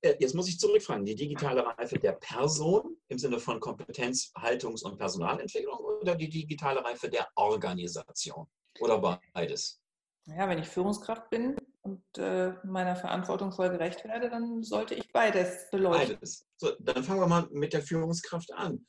Äh, 0.00 0.14
jetzt 0.20 0.34
muss 0.34 0.48
ich 0.48 0.58
zurückfragen, 0.58 1.04
die 1.04 1.16
digitale 1.16 1.66
Reife 1.66 1.98
der 1.98 2.12
Person 2.12 2.96
im 3.08 3.18
Sinne 3.18 3.38
von 3.38 3.58
Kompetenz, 3.58 4.32
Haltungs- 4.36 4.84
und 4.84 4.96
Personalentwicklung 4.96 5.78
oder 5.78 6.14
die 6.14 6.28
digitale 6.28 6.84
Reife 6.84 7.08
der 7.08 7.26
Organisation? 7.34 8.46
Oder 8.78 9.18
beides? 9.32 9.80
Ja, 10.26 10.48
wenn 10.48 10.58
ich 10.58 10.68
Führungskraft 10.68 11.30
bin 11.30 11.56
und 11.82 12.02
äh, 12.18 12.52
meiner 12.64 12.96
Verantwortung 12.96 13.52
voll 13.52 13.70
gerecht 13.70 14.04
werde, 14.04 14.28
dann 14.28 14.62
sollte 14.62 14.94
ich 14.94 15.10
beides 15.12 15.70
beleuchten. 15.70 16.16
Beides. 16.16 16.46
So, 16.56 16.72
dann 16.80 17.02
fangen 17.02 17.20
wir 17.20 17.26
mal 17.26 17.48
mit 17.50 17.72
der 17.72 17.82
Führungskraft 17.82 18.52
an 18.52 18.84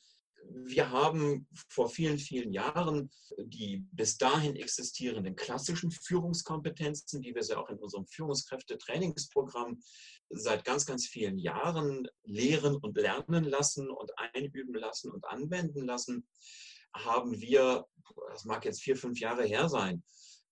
wir 0.50 0.92
haben 0.92 1.48
vor 1.70 1.90
vielen, 1.90 2.18
vielen 2.18 2.52
Jahren 2.52 3.10
die 3.38 3.86
bis 3.92 4.18
dahin 4.18 4.56
existierenden 4.56 5.36
klassischen 5.36 5.92
Führungskompetenzen, 5.92 7.22
wie 7.24 7.36
wir 7.36 7.44
sie 7.44 7.58
auch 7.58 7.70
in 7.70 7.78
unserem 7.78 8.06
Führungskräfte-Trainingsprogramm 8.08 9.80
seit 10.30 10.66
ganz, 10.66 10.86
ganz 10.86 11.08
vielen 11.08 11.38
Jahren 11.38 12.08
lehren 12.24 12.76
und 12.76 12.98
lernen 12.98 13.44
lassen 13.44 13.90
und 13.90 14.12
einüben 14.18 14.74
lassen 14.74 15.12
und 15.12 15.26
anwenden 15.26 15.86
lassen, 15.86 16.28
haben 16.94 17.40
wir, 17.40 17.86
das 18.32 18.46
mag 18.46 18.66
jetzt 18.66 18.82
vier, 18.82 18.98
fünf 18.98 19.20
Jahre 19.20 19.44
her 19.44 19.70
sein, 19.70 20.04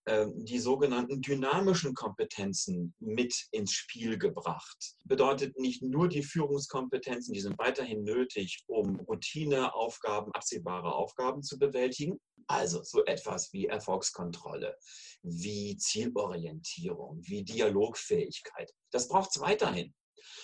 die 0.08 0.60
sogenannten 0.60 1.22
dynamischen 1.22 1.96
Kompetenzen 1.96 2.94
mit 3.00 3.48
ins 3.52 3.72
Spiel 3.72 4.18
gebracht. 4.20 4.96
Bedeutet 5.04 5.58
nicht 5.60 5.82
nur 5.82 6.08
die 6.08 6.22
Führungskompetenzen, 6.22 7.34
die 7.34 7.42
sind 7.42 7.58
weiterhin 7.58 8.04
nötig, 8.04 8.64
um 8.68 9.00
Routineaufgaben, 9.00 10.32
absehbare 10.34 10.94
Aufgaben 10.94 11.42
zu 11.42 11.58
bewältigen. 11.58 12.20
Also 12.48 12.84
so 12.84 13.04
etwas 13.06 13.52
wie 13.54 13.66
Erfolgskontrolle, 13.66 14.78
wie 15.24 15.76
Zielorientierung, 15.78 17.20
wie 17.24 17.44
Dialogfähigkeit. 17.44 18.72
Das 18.92 19.08
braucht 19.08 19.32
es 19.36 19.42
weiterhin. 19.42 19.96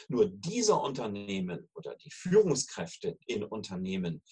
Nur 0.08 0.28
diese 0.28 0.76
Unternehmen 0.76 1.70
oder 1.74 1.96
die 1.96 2.12
Führungskräfte 2.12 3.18
in 3.26 3.44
Unternehmen, 3.44 4.24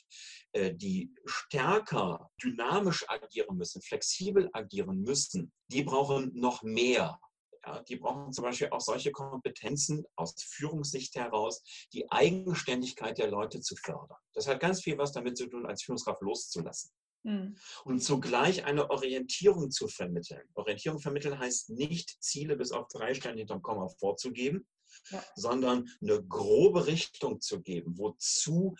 äh, 0.54 0.74
die 0.74 1.14
stärker 1.26 2.30
dynamisch 2.42 3.08
agieren 3.10 3.58
müssen, 3.58 3.82
flexibel 3.82 4.50
agieren 4.54 5.02
müssen, 5.02 5.52
die 5.68 5.84
brauchen 5.84 6.32
noch 6.34 6.64
mehr. 6.64 7.20
Ja, 7.66 7.82
die 7.84 7.98
brauchen 7.98 8.32
zum 8.32 8.46
Beispiel 8.46 8.70
auch 8.70 8.80
solche 8.80 9.12
Kompetenzen 9.12 10.06
aus 10.16 10.34
Führungssicht 10.42 11.16
heraus, 11.16 11.62
die 11.92 12.10
Eigenständigkeit 12.10 13.18
der 13.18 13.30
Leute 13.30 13.60
zu 13.60 13.76
fördern. 13.76 14.18
Das 14.34 14.48
hat 14.48 14.62
ganz 14.62 14.82
viel 14.82 14.98
was 14.98 15.12
damit 15.12 15.38
zu 15.38 15.48
tun, 15.48 15.66
als 15.66 15.84
Führungskraft 15.84 16.22
loszulassen. 16.22 16.92
Hm. 17.26 17.58
Und 17.84 18.02
zugleich 18.02 18.64
eine 18.64 18.90
Orientierung 18.90 19.72
zu 19.72 19.90
vermitteln. 19.90 20.48
Orientierung 20.54 21.00
vermitteln 21.00 21.38
heißt 21.38 21.70
nicht, 21.72 22.16
Ziele 22.24 22.56
bis 22.56 22.72
auf 22.72 22.88
drei 22.88 23.14
Stellen 23.14 23.38
hinterm 23.38 23.62
Komma 23.62 23.90
vorzugeben, 24.00 24.66
ja. 25.12 25.24
sondern 25.36 25.90
eine 26.02 26.24
grobe 26.24 26.88
Richtung 26.88 27.42
zu 27.42 27.62
geben. 27.62 27.98
Wozu 27.98 28.76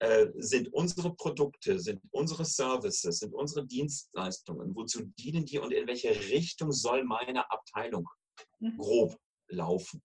äh, 0.00 0.28
sind 0.36 0.72
unsere 0.72 1.14
Produkte, 1.14 1.80
sind 1.80 2.00
unsere 2.10 2.44
Services, 2.44 3.18
sind 3.18 3.34
unsere 3.34 3.66
Dienstleistungen, 3.66 4.74
wozu 4.74 5.04
dienen 5.18 5.44
die 5.44 5.58
und 5.58 5.72
in 5.72 5.86
welche 5.86 6.10
Richtung 6.10 6.70
soll 6.70 7.04
meine 7.04 7.50
Abteilung 7.50 8.08
mhm. 8.60 8.78
grob 8.78 9.16
laufen? 9.48 10.02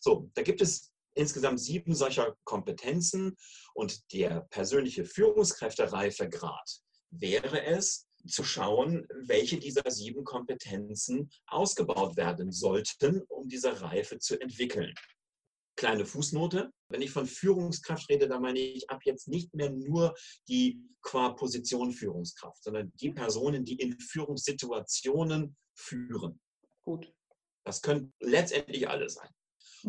So, 0.00 0.30
da 0.34 0.42
gibt 0.42 0.60
es 0.60 0.92
insgesamt 1.14 1.58
sieben 1.58 1.94
solcher 1.94 2.36
Kompetenzen 2.44 3.36
und 3.74 4.12
der 4.12 4.42
persönliche 4.50 5.04
Führungskräftereifegrad 5.04 6.80
wäre 7.10 7.64
es, 7.64 8.06
zu 8.26 8.44
schauen, 8.44 9.06
welche 9.22 9.58
dieser 9.58 9.90
sieben 9.90 10.24
Kompetenzen 10.24 11.30
ausgebaut 11.46 12.16
werden 12.16 12.52
sollten, 12.52 13.22
um 13.28 13.48
diese 13.48 13.80
Reife 13.80 14.18
zu 14.18 14.40
entwickeln. 14.40 14.94
Kleine 15.76 16.06
Fußnote. 16.06 16.70
Wenn 16.88 17.02
ich 17.02 17.10
von 17.10 17.26
Führungskraft 17.26 18.08
rede, 18.08 18.28
dann 18.28 18.40
meine 18.42 18.58
ich 18.58 18.88
ab 18.88 19.00
jetzt 19.04 19.28
nicht 19.28 19.54
mehr 19.54 19.70
nur 19.70 20.14
die 20.48 20.80
qua 21.02 21.30
Position 21.30 21.92
Führungskraft, 21.92 22.62
sondern 22.62 22.92
die 22.96 23.12
Personen, 23.12 23.64
die 23.64 23.76
in 23.76 23.98
Führungssituationen 23.98 25.56
führen. 25.74 26.40
Gut. 26.84 27.12
Das 27.64 27.82
können 27.82 28.14
letztendlich 28.20 28.88
alle 28.88 29.10
sein. 29.10 29.28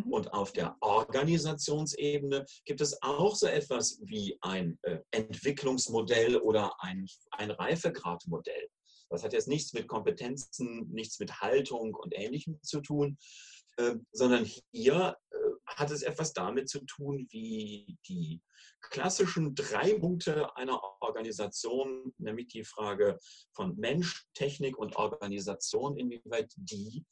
Und 0.05 0.31
auf 0.33 0.51
der 0.51 0.77
Organisationsebene 0.81 2.45
gibt 2.65 2.81
es 2.81 3.01
auch 3.01 3.35
so 3.35 3.47
etwas 3.47 3.99
wie 4.03 4.37
ein 4.41 4.77
äh, 4.83 4.99
Entwicklungsmodell 5.11 6.37
oder 6.37 6.75
ein, 6.79 7.07
ein 7.31 7.51
Reifegradmodell. 7.51 8.69
Das 9.09 9.23
hat 9.23 9.33
jetzt 9.33 9.47
nichts 9.47 9.73
mit 9.73 9.87
Kompetenzen, 9.87 10.87
nichts 10.91 11.19
mit 11.19 11.41
Haltung 11.41 11.95
und 11.95 12.13
Ähnlichem 12.15 12.59
zu 12.61 12.81
tun, 12.81 13.17
äh, 13.77 13.95
sondern 14.11 14.45
hier 14.71 15.17
äh, 15.31 15.37
hat 15.65 15.89
es 15.91 16.03
etwas 16.03 16.33
damit 16.33 16.69
zu 16.69 16.81
tun, 16.85 17.27
wie 17.31 17.97
die 18.07 18.41
klassischen 18.81 19.55
drei 19.55 19.95
Punkte 19.95 20.55
einer 20.55 20.79
Organisation, 21.01 22.13
nämlich 22.17 22.47
die 22.49 22.63
Frage 22.63 23.17
von 23.53 23.75
Mensch, 23.77 24.25
Technik 24.33 24.77
und 24.77 24.95
Organisation, 24.95 25.97
inwieweit 25.97 26.53
die 26.55 27.03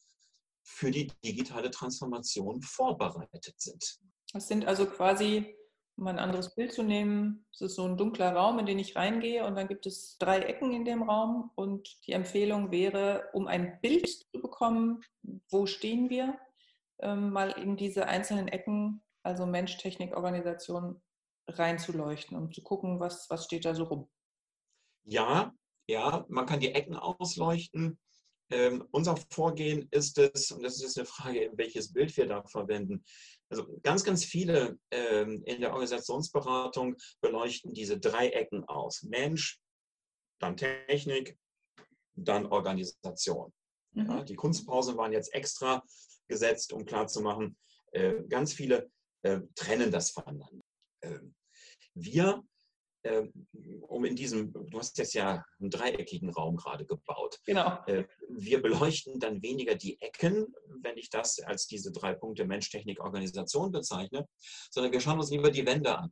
für 0.66 0.92
die 0.92 1.12
digitale 1.24 1.70
Transformation 1.72 2.62
vorbereitet 2.62 3.56
sind. 3.58 4.00
Das 4.34 4.48
sind 4.48 4.66
also 4.66 4.88
quasi, 4.88 5.56
um 5.96 6.08
ein 6.08 6.20
anderes 6.20 6.56
Bild 6.56 6.74
zu 6.74 6.84
nehmen, 6.84 7.46
es 7.54 7.62
ist 7.62 7.76
so 7.76 7.86
ein 7.86 7.98
dunkler 7.98 8.34
Raum, 8.34 8.60
in 8.60 8.66
den 8.66 8.80
ich 8.80 8.96
reingehe 8.96 9.46
und 9.46 9.56
dann 9.56 9.68
gibt 9.68 9.86
es 9.86 10.18
drei 10.18 10.40
Ecken 10.40 10.74
in 10.74 10.84
dem 10.84 11.04
Raum 11.04 11.52
und 11.56 11.88
die 12.08 12.14
Empfehlung 12.14 12.72
wäre, 12.72 13.30
um 13.34 13.48
ein 13.48 13.80
Bild 13.82 14.10
zu 14.10 14.42
bekommen, 14.42 15.02
wo 15.52 15.68
stehen 15.68 16.10
wir, 16.10 16.38
ähm, 17.00 17.32
mal 17.32 17.52
in 17.52 17.78
diese 17.78 18.08
einzelnen 18.08 18.48
Ecken, 18.48 19.04
also 19.24 19.46
Mensch, 19.46 19.78
Technik, 19.78 20.16
Organisation, 20.16 21.02
reinzuleuchten, 21.48 22.36
um 22.36 22.52
zu 22.52 22.64
gucken, 22.64 23.00
was, 23.00 23.30
was 23.30 23.46
steht 23.46 23.66
da 23.66 23.76
so 23.76 23.84
rum. 23.84 24.10
Ja, 25.04 25.54
ja, 25.88 26.26
man 26.28 26.48
kann 26.48 26.60
die 26.60 26.74
Ecken 26.74 26.96
ausleuchten. 26.96 28.00
Ähm, 28.52 28.88
unser 28.92 29.18
Vorgehen 29.32 29.88
ist 29.92 30.18
es, 30.18 30.52
und 30.52 30.64
das 30.64 30.76
ist 30.76 30.82
jetzt 30.84 30.98
eine 30.98 31.06
Frage, 31.06 31.52
welches 31.56 31.92
Bild 31.92 32.16
wir 32.16 32.28
da 32.28 32.44
verwenden. 32.44 33.04
Also 33.50 33.80
ganz, 33.82 34.04
ganz 34.04 34.24
viele 34.24 34.78
ähm, 34.92 35.44
in 35.46 35.62
der 35.62 35.72
Organisationsberatung 35.72 36.96
beleuchten 37.22 37.74
diese 37.74 38.00
drei 38.00 38.30
Ecken 38.30 38.64
aus. 38.66 39.04
Mensch, 39.04 39.60
dann 40.40 40.58
Technik, 40.58 41.38
dann 42.16 42.46
Organisation. 42.46 43.52
Mhm. 43.94 44.10
Ja, 44.10 44.24
die 44.24 44.36
Kunstpausen 44.36 44.98
waren 44.98 45.12
jetzt 45.12 45.34
extra 45.34 45.84
gesetzt, 46.28 46.74
um 46.74 46.86
klarzumachen, 46.86 47.58
äh, 47.92 48.24
ganz 48.28 48.54
viele 48.54 48.92
äh, 49.24 49.42
trennen 49.56 49.92
das 49.92 50.12
voneinander. 50.12 50.64
Äh, 51.02 51.20
wir 51.94 52.44
um 53.88 54.06
in 54.06 54.16
diesem, 54.16 54.52
du 54.54 54.80
hast 54.80 54.98
jetzt 54.98 55.14
ja 55.14 55.46
einen 55.60 55.70
dreieckigen 55.70 56.30
Raum 56.30 56.56
gerade 56.56 56.86
gebaut. 56.86 57.40
Genau. 57.46 57.84
Äh, 57.88 58.06
wir 58.30 58.62
beleuchten 58.62 59.20
dann 59.20 59.42
weniger 59.42 59.76
die 59.76 60.02
Ecken, 60.02 60.54
wenn 60.82 60.98
ich 60.98 61.10
das 61.10 61.40
als 61.40 61.68
diese 61.68 61.92
drei 61.92 62.14
Punkte 62.14 62.46
Mensch, 62.46 62.70
Technik, 62.70 63.00
Organisation 63.00 63.72
bezeichne, 63.72 64.28
sondern 64.72 64.92
wir 64.92 65.00
schauen 65.00 65.20
uns 65.20 65.32
lieber 65.32 65.52
die 65.52 65.66
Wände 65.66 65.98
an. 65.98 66.12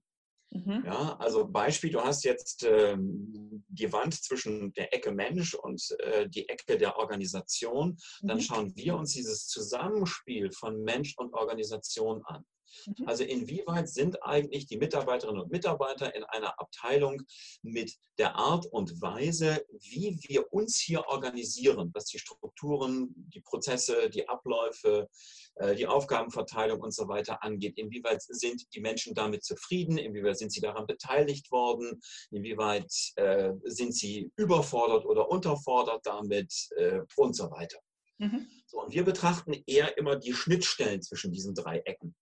Mhm. 0.53 0.83
Ja, 0.85 1.15
also 1.17 1.47
Beispiel, 1.47 1.91
du 1.91 2.01
hast 2.01 2.23
jetzt 2.23 2.63
ähm, 2.63 3.63
die 3.67 3.91
Wand 3.91 4.13
zwischen 4.13 4.71
der 4.73 4.93
Ecke 4.93 5.11
Mensch 5.11 5.55
und 5.55 5.81
äh, 5.99 6.29
die 6.29 6.47
Ecke 6.47 6.77
der 6.77 6.97
Organisation. 6.97 7.97
Dann 8.21 8.37
mhm. 8.37 8.41
schauen 8.41 8.75
wir 8.75 8.95
uns 8.95 9.13
dieses 9.13 9.47
Zusammenspiel 9.47 10.51
von 10.51 10.83
Mensch 10.83 11.17
und 11.17 11.33
Organisation 11.33 12.23
an. 12.25 12.45
Mhm. 12.85 13.07
Also 13.07 13.23
inwieweit 13.23 13.89
sind 13.89 14.23
eigentlich 14.23 14.67
die 14.67 14.77
Mitarbeiterinnen 14.77 15.41
und 15.41 15.51
Mitarbeiter 15.51 16.15
in 16.15 16.23
einer 16.23 16.59
Abteilung 16.59 17.21
mit 17.61 17.95
der 18.17 18.35
Art 18.35 18.65
und 18.65 19.01
Weise, 19.01 19.65
wie 19.79 20.19
wir 20.27 20.51
uns 20.53 20.79
hier 20.79 21.07
organisieren, 21.07 21.91
was 21.93 22.05
die 22.05 22.19
Strukturen, 22.19 23.13
die 23.15 23.41
Prozesse, 23.41 24.09
die 24.09 24.27
Abläufe, 24.27 25.09
äh, 25.55 25.75
die 25.75 25.87
Aufgabenverteilung 25.87 26.81
und 26.81 26.93
so 26.93 27.07
weiter 27.07 27.43
angeht. 27.43 27.77
Inwieweit 27.77 28.21
sind 28.21 28.63
die 28.73 28.81
Menschen 28.81 29.13
damit 29.13 29.43
zufrieden? 29.43 29.97
Inwieweit 29.97 30.37
sind 30.37 30.51
sie 30.51 30.61
daran 30.61 30.87
beteiligt 30.87 31.51
worden? 31.51 32.01
Inwieweit 32.31 32.91
äh, 33.15 33.53
sind 33.63 33.95
sie 33.95 34.31
überfordert 34.35 35.05
oder 35.05 35.29
unterfordert 35.29 36.05
damit 36.05 36.53
äh, 36.77 37.01
und 37.15 37.35
so 37.35 37.51
weiter? 37.51 37.79
Mhm. 38.17 38.47
So, 38.65 38.81
und 38.81 38.93
wir 38.93 39.03
betrachten 39.03 39.53
eher 39.67 39.97
immer 39.97 40.15
die 40.15 40.33
Schnittstellen 40.33 41.01
zwischen 41.01 41.31
diesen 41.31 41.53
drei 41.53 41.79
Ecken. 41.79 42.15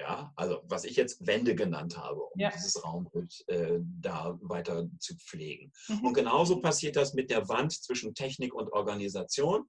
Ja, 0.00 0.32
also 0.34 0.62
was 0.64 0.84
ich 0.84 0.96
jetzt 0.96 1.26
Wände 1.26 1.54
genannt 1.54 1.98
habe, 1.98 2.22
um 2.22 2.40
ja. 2.40 2.50
dieses 2.50 2.82
Raumbild 2.82 3.44
äh, 3.48 3.80
da 3.82 4.38
weiter 4.40 4.88
zu 4.98 5.14
pflegen. 5.14 5.72
Mhm. 5.88 6.06
Und 6.06 6.14
genauso 6.14 6.62
passiert 6.62 6.96
das 6.96 7.12
mit 7.12 7.28
der 7.30 7.50
Wand 7.50 7.72
zwischen 7.72 8.14
Technik 8.14 8.54
und 8.54 8.72
Organisation. 8.72 9.68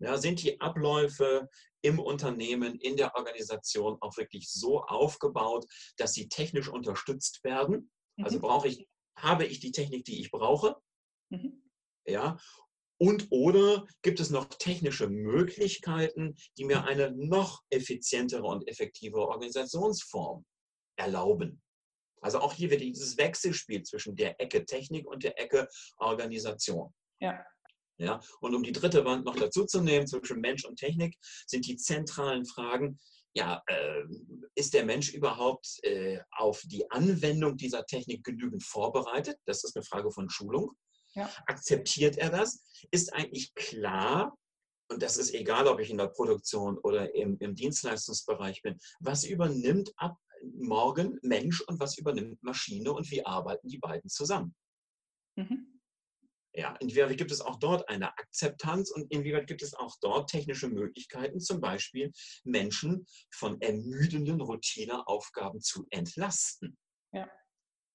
Ja, 0.00 0.16
sind 0.16 0.42
die 0.42 0.60
Abläufe 0.60 1.48
im 1.80 2.00
Unternehmen, 2.00 2.74
in 2.80 2.96
der 2.96 3.14
Organisation 3.14 3.98
auch 4.00 4.16
wirklich 4.16 4.50
so 4.50 4.82
aufgebaut, 4.82 5.64
dass 5.96 6.12
sie 6.12 6.28
technisch 6.28 6.68
unterstützt 6.68 7.44
werden? 7.44 7.92
Also 8.20 8.38
mhm. 8.38 8.42
Brauche 8.42 8.66
ich, 8.66 8.88
habe 9.16 9.46
ich 9.46 9.60
die 9.60 9.70
Technik, 9.70 10.04
die 10.04 10.20
ich 10.20 10.32
brauche? 10.32 10.74
Mhm. 11.30 11.62
Ja, 12.04 12.36
Und 12.98 13.28
oder 13.30 13.86
gibt 14.02 14.18
es 14.18 14.30
noch 14.30 14.46
technische 14.46 15.08
Möglichkeiten, 15.08 16.34
die 16.56 16.64
mir 16.64 16.84
eine 16.84 17.12
noch 17.12 17.62
effizientere 17.70 18.42
und 18.42 18.66
effektivere 18.68 19.28
Organisationsform 19.28 20.44
erlauben? 20.96 21.62
Also 22.20 22.40
auch 22.40 22.52
hier 22.52 22.70
wird 22.70 22.80
dieses 22.80 23.16
Wechselspiel 23.16 23.84
zwischen 23.84 24.16
der 24.16 24.40
Ecke 24.40 24.64
Technik 24.64 25.06
und 25.06 25.22
der 25.22 25.38
Ecke 25.40 25.68
Organisation. 25.98 26.92
Ja. 27.20 27.44
Ja, 28.00 28.20
und 28.40 28.54
um 28.54 28.62
die 28.62 28.70
dritte 28.70 29.04
Wand 29.04 29.24
noch 29.24 29.34
dazu 29.34 29.64
zu 29.64 29.80
nehmen, 29.80 30.06
zwischen 30.06 30.40
Mensch 30.40 30.64
und 30.64 30.76
Technik, 30.76 31.16
sind 31.48 31.66
die 31.66 31.76
zentralen 31.76 32.44
Fragen, 32.44 33.00
ja, 33.34 33.60
äh, 33.66 34.04
ist 34.54 34.72
der 34.74 34.84
Mensch 34.84 35.12
überhaupt 35.12 35.78
äh, 35.82 36.20
auf 36.30 36.62
die 36.64 36.88
Anwendung 36.90 37.56
dieser 37.56 37.84
Technik 37.86 38.22
genügend 38.24 38.62
vorbereitet? 38.62 39.38
Das 39.46 39.64
ist 39.64 39.76
eine 39.76 39.84
Frage 39.84 40.12
von 40.12 40.30
Schulung. 40.30 40.76
Ja. 41.18 41.28
Akzeptiert 41.46 42.16
er 42.16 42.30
das? 42.30 42.62
Ist 42.92 43.12
eigentlich 43.12 43.52
klar, 43.54 44.38
und 44.88 45.02
das 45.02 45.16
ist 45.16 45.34
egal, 45.34 45.66
ob 45.66 45.80
ich 45.80 45.90
in 45.90 45.98
der 45.98 46.06
Produktion 46.06 46.78
oder 46.78 47.12
im, 47.14 47.36
im 47.40 47.56
Dienstleistungsbereich 47.56 48.62
bin, 48.62 48.78
was 49.00 49.24
übernimmt 49.24 49.92
ab 49.96 50.16
morgen 50.54 51.18
Mensch 51.22 51.60
und 51.62 51.80
was 51.80 51.98
übernimmt 51.98 52.40
Maschine 52.44 52.92
und 52.92 53.10
wie 53.10 53.26
arbeiten 53.26 53.66
die 53.68 53.78
beiden 53.78 54.08
zusammen? 54.08 54.54
Mhm. 55.34 55.80
Ja, 56.54 56.76
inwieweit 56.76 57.18
gibt 57.18 57.32
es 57.32 57.40
auch 57.40 57.56
dort 57.56 57.88
eine 57.88 58.16
Akzeptanz 58.16 58.90
und 58.92 59.10
inwieweit 59.12 59.48
gibt 59.48 59.62
es 59.62 59.74
auch 59.74 59.96
dort 60.00 60.30
technische 60.30 60.68
Möglichkeiten, 60.68 61.40
zum 61.40 61.60
Beispiel 61.60 62.12
Menschen 62.44 63.06
von 63.32 63.60
ermüdenden 63.60 64.40
Routineaufgaben 64.40 65.60
zu 65.60 65.84
entlasten? 65.90 66.78
Ja. 67.12 67.28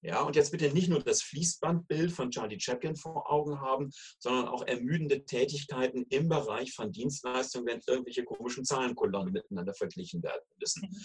Ja, 0.04 0.20
und 0.20 0.36
jetzt 0.36 0.52
bitte 0.52 0.70
nicht 0.70 0.90
nur 0.90 1.02
das 1.02 1.22
Fließbandbild 1.22 2.12
von 2.12 2.30
Charlie 2.30 2.60
Chaplin 2.60 2.94
vor 2.94 3.32
Augen 3.32 3.58
haben, 3.62 3.90
sondern 4.18 4.48
auch 4.48 4.62
ermüdende 4.66 5.24
Tätigkeiten 5.24 6.04
im 6.10 6.28
Bereich 6.28 6.74
von 6.74 6.92
Dienstleistungen, 6.92 7.66
wenn 7.66 7.80
irgendwelche 7.86 8.22
komischen 8.22 8.66
Zahlenkolonnen 8.66 9.32
miteinander 9.32 9.72
verglichen 9.72 10.22
werden 10.22 10.42
müssen. 10.58 10.82
Mhm. 10.82 10.96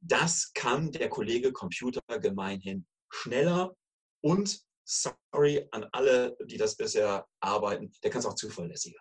Das 0.00 0.52
kann 0.52 0.92
der 0.92 1.08
Kollege 1.08 1.52
Computer 1.52 2.02
gemeinhin 2.20 2.86
schneller 3.10 3.74
und 4.20 4.60
sorry 4.84 5.66
an 5.70 5.86
alle, 5.92 6.36
die 6.44 6.58
das 6.58 6.76
bisher 6.76 7.26
arbeiten, 7.40 7.90
der 8.02 8.10
kann 8.10 8.18
es 8.18 8.26
auch 8.26 8.34
zuverlässiger. 8.34 9.00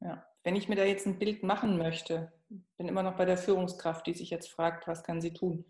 Ja. 0.00 0.26
Wenn 0.44 0.56
ich 0.56 0.70
mir 0.70 0.76
da 0.76 0.84
jetzt 0.84 1.06
ein 1.06 1.18
Bild 1.18 1.42
machen 1.42 1.76
möchte, 1.76 2.32
bin 2.78 2.88
immer 2.88 3.02
noch 3.02 3.18
bei 3.18 3.26
der 3.26 3.36
Führungskraft, 3.36 4.06
die 4.06 4.14
sich 4.14 4.30
jetzt 4.30 4.50
fragt, 4.50 4.88
was 4.88 5.04
kann 5.04 5.20
sie 5.20 5.34
tun? 5.34 5.66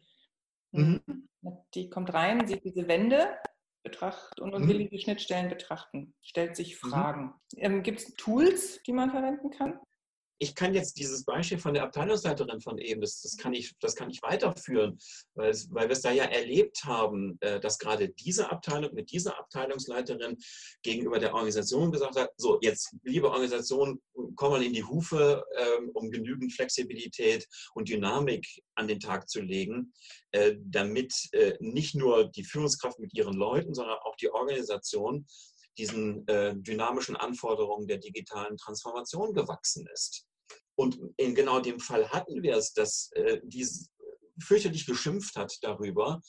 Mhm. 0.73 1.29
Die 1.75 1.91
kommt 1.91 2.13
rein, 2.13 2.47
sieht 2.47 2.65
diese 2.65 2.89
Wände 2.89 3.37
betrachtet 3.83 4.41
und, 4.41 4.55
und 4.55 4.65
mhm. 4.65 4.69
will 4.69 4.89
die 4.89 4.99
Schnittstellen 4.99 5.49
betrachten, 5.49 6.15
stellt 6.23 6.57
sich 6.57 6.83
mhm. 6.83 6.89
Fragen. 6.89 7.25
Mhm. 7.25 7.59
Ähm, 7.59 7.83
Gibt 7.83 8.01
es 8.01 8.15
Tools, 8.15 8.83
die 8.85 8.93
man 8.93 9.11
verwenden 9.11 9.51
kann? 9.51 9.79
Ich 10.43 10.57
kann 10.57 10.75
jetzt 10.75 10.99
dieses 10.99 11.25
Beispiel 11.25 11.59
von 11.59 11.73
der 11.73 11.85
Abteilungsleiterin 11.85 12.61
von 12.61 12.77
eben, 12.79 13.01
das, 13.01 13.21
das, 13.23 13.37
kann, 13.37 13.55
ich, 13.55 13.77
das 13.79 13.95
kann 13.95 14.11
ich 14.11 14.21
weiterführen, 14.23 14.99
weil, 15.35 15.55
weil 15.71 15.89
wir 15.89 15.93
es 15.93 16.01
da 16.01 16.11
ja 16.11 16.25
erlebt 16.25 16.85
haben, 16.85 17.39
äh, 17.41 17.61
dass 17.61 17.79
gerade 17.79 18.09
diese 18.09 18.51
Abteilung 18.51 18.93
mit 18.93 19.13
dieser 19.13 19.39
Abteilungsleiterin 19.39 20.37
gegenüber 20.83 21.21
der 21.21 21.33
Organisation 21.33 21.93
gesagt 21.93 22.17
hat, 22.17 22.31
so 22.37 22.59
jetzt, 22.61 22.93
liebe 23.05 23.31
Organisation, 23.31 24.03
komm 24.35 24.51
mal 24.51 24.65
in 24.65 24.73
die 24.73 24.83
Hufe, 24.83 25.45
ähm, 25.57 25.91
um 25.95 26.11
genügend 26.11 26.53
Flexibilität 26.53 27.47
und 27.75 27.89
Dynamik 27.89 28.45
an 28.75 28.89
den 28.89 28.99
Tag 28.99 29.29
zu 29.29 29.43
legen, 29.43 29.93
äh, 30.33 30.57
damit 30.59 31.15
äh, 31.35 31.57
nicht 31.61 31.95
nur 31.95 32.29
die 32.29 32.43
Führungskraft 32.43 32.99
mit 32.99 33.15
ihren 33.15 33.35
Leuten, 33.35 33.75
sondern 33.75 33.99
auch 33.99 34.17
die 34.17 34.31
Organisation 34.31 35.25
diesen 35.79 36.27
dynamischen 36.27 37.17
Anforderungen 37.17 37.87
der 37.87 37.97
digitalen 37.97 38.59
Transformation 38.59 39.33
gewachsen 39.33 39.89
ist. 39.95 40.27
Und 40.83 40.99
in 41.17 41.37
genau 41.37 41.61
dem 41.61 41.79
Fall 41.79 42.11
hatten 42.11 42.43
wir 42.43 42.57
es, 42.57 42.73
dass 42.73 43.11
äh, 43.13 43.39
die 43.45 43.65
fürchterlich 44.41 44.85
geschimpft 44.85 45.37
hat 45.37 45.57
darüber, 45.63 46.21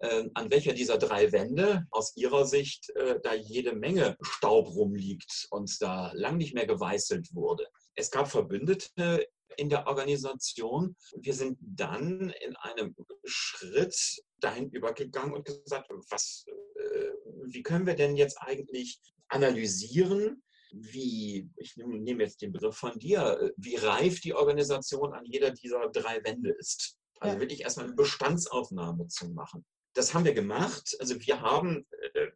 äh, 0.00 0.28
an 0.34 0.50
welcher 0.50 0.74
dieser 0.74 0.98
drei 0.98 1.32
Wände 1.32 1.86
aus 1.90 2.14
ihrer 2.14 2.44
Sicht 2.44 2.90
äh, 2.90 3.18
da 3.22 3.32
jede 3.32 3.74
Menge 3.74 4.18
Staub 4.20 4.68
rumliegt 4.68 5.46
und 5.48 5.80
da 5.80 6.12
lang 6.12 6.36
nicht 6.36 6.52
mehr 6.52 6.66
geweißelt 6.66 7.34
wurde. 7.34 7.66
Es 7.94 8.10
gab 8.10 8.30
Verbündete 8.30 9.26
in 9.56 9.70
der 9.70 9.86
Organisation. 9.86 10.94
Wir 11.16 11.32
sind 11.32 11.56
dann 11.62 12.34
in 12.44 12.54
einem 12.56 12.94
Schritt 13.24 13.96
dahin 14.40 14.68
übergegangen 14.68 15.32
und 15.32 15.46
gesagt, 15.46 15.90
was, 16.10 16.44
äh, 16.76 17.08
wie 17.46 17.62
können 17.62 17.86
wir 17.86 17.94
denn 17.94 18.16
jetzt 18.16 18.36
eigentlich 18.42 19.00
analysieren, 19.28 20.42
wie, 20.72 21.50
ich 21.56 21.76
nehme 21.76 22.22
jetzt 22.22 22.42
den 22.42 22.52
Begriff 22.52 22.76
von 22.76 22.98
dir, 22.98 23.38
äh, 23.40 23.52
wie 23.56 23.76
reif 23.76 24.20
die 24.20 24.34
Organisation 24.34 25.12
an 25.12 25.24
jeder 25.24 25.50
dieser 25.50 25.88
drei 25.90 26.24
Wände 26.24 26.50
ist. 26.50 26.96
Also 27.20 27.38
wirklich 27.38 27.60
erstmal 27.60 27.86
eine 27.86 27.94
Bestandsaufnahme 27.94 29.06
zu 29.06 29.28
machen. 29.30 29.64
Das 29.94 30.12
haben 30.12 30.24
wir 30.24 30.34
gemacht. 30.34 30.96
Also 30.98 31.20
wir 31.20 31.40
haben, 31.40 31.86
äh, 32.14 32.30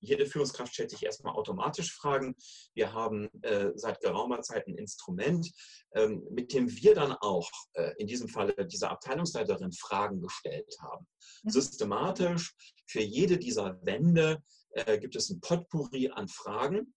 jede 0.00 0.26
Führungskraft 0.26 0.72
stellt 0.72 0.90
sich 0.90 1.02
erstmal 1.02 1.34
automatisch 1.34 1.92
Fragen. 1.92 2.36
Wir 2.74 2.92
haben 2.92 3.28
äh, 3.42 3.70
seit 3.74 4.00
geraumer 4.00 4.42
Zeit 4.42 4.66
ein 4.68 4.76
Instrument, 4.76 5.50
ähm, 5.94 6.24
mit 6.30 6.52
dem 6.52 6.70
wir 6.70 6.94
dann 6.94 7.12
auch 7.12 7.50
äh, 7.72 7.92
in 7.98 8.06
diesem 8.06 8.28
Fall 8.28 8.54
dieser 8.66 8.90
Abteilungsleiterin 8.90 9.72
Fragen 9.72 10.20
gestellt 10.20 10.76
haben. 10.80 11.06
Mhm. 11.42 11.50
Systematisch 11.50 12.54
für 12.86 13.02
jede 13.02 13.38
dieser 13.38 13.84
Wände 13.84 14.42
äh, 14.72 14.98
gibt 14.98 15.16
es 15.16 15.30
ein 15.30 15.40
Potpourri 15.40 16.10
an 16.10 16.28
Fragen 16.28 16.94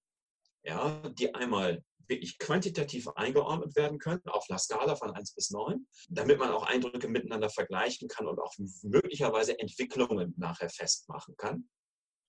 ja, 0.66 1.10
die 1.10 1.34
einmal 1.34 1.84
wirklich 2.08 2.38
quantitativ 2.38 3.08
eingeordnet 3.10 3.76
werden 3.76 4.00
können 4.00 4.22
auf 4.28 4.46
einer 4.50 4.60
Skala 4.60 4.96
von 4.96 5.12
1 5.12 5.34
bis 5.34 5.52
9, 5.52 5.88
damit 6.10 6.40
man 6.40 6.52
auch 6.52 6.64
Eindrücke 6.64 7.08
miteinander 7.08 7.50
vergleichen 7.50 8.08
kann 8.08 8.28
und 8.28 8.40
auch 8.40 8.54
möglicherweise 8.84 9.58
Entwicklungen 9.60 10.34
nachher 10.38 10.70
festmachen 10.70 11.36
kann. 11.38 11.68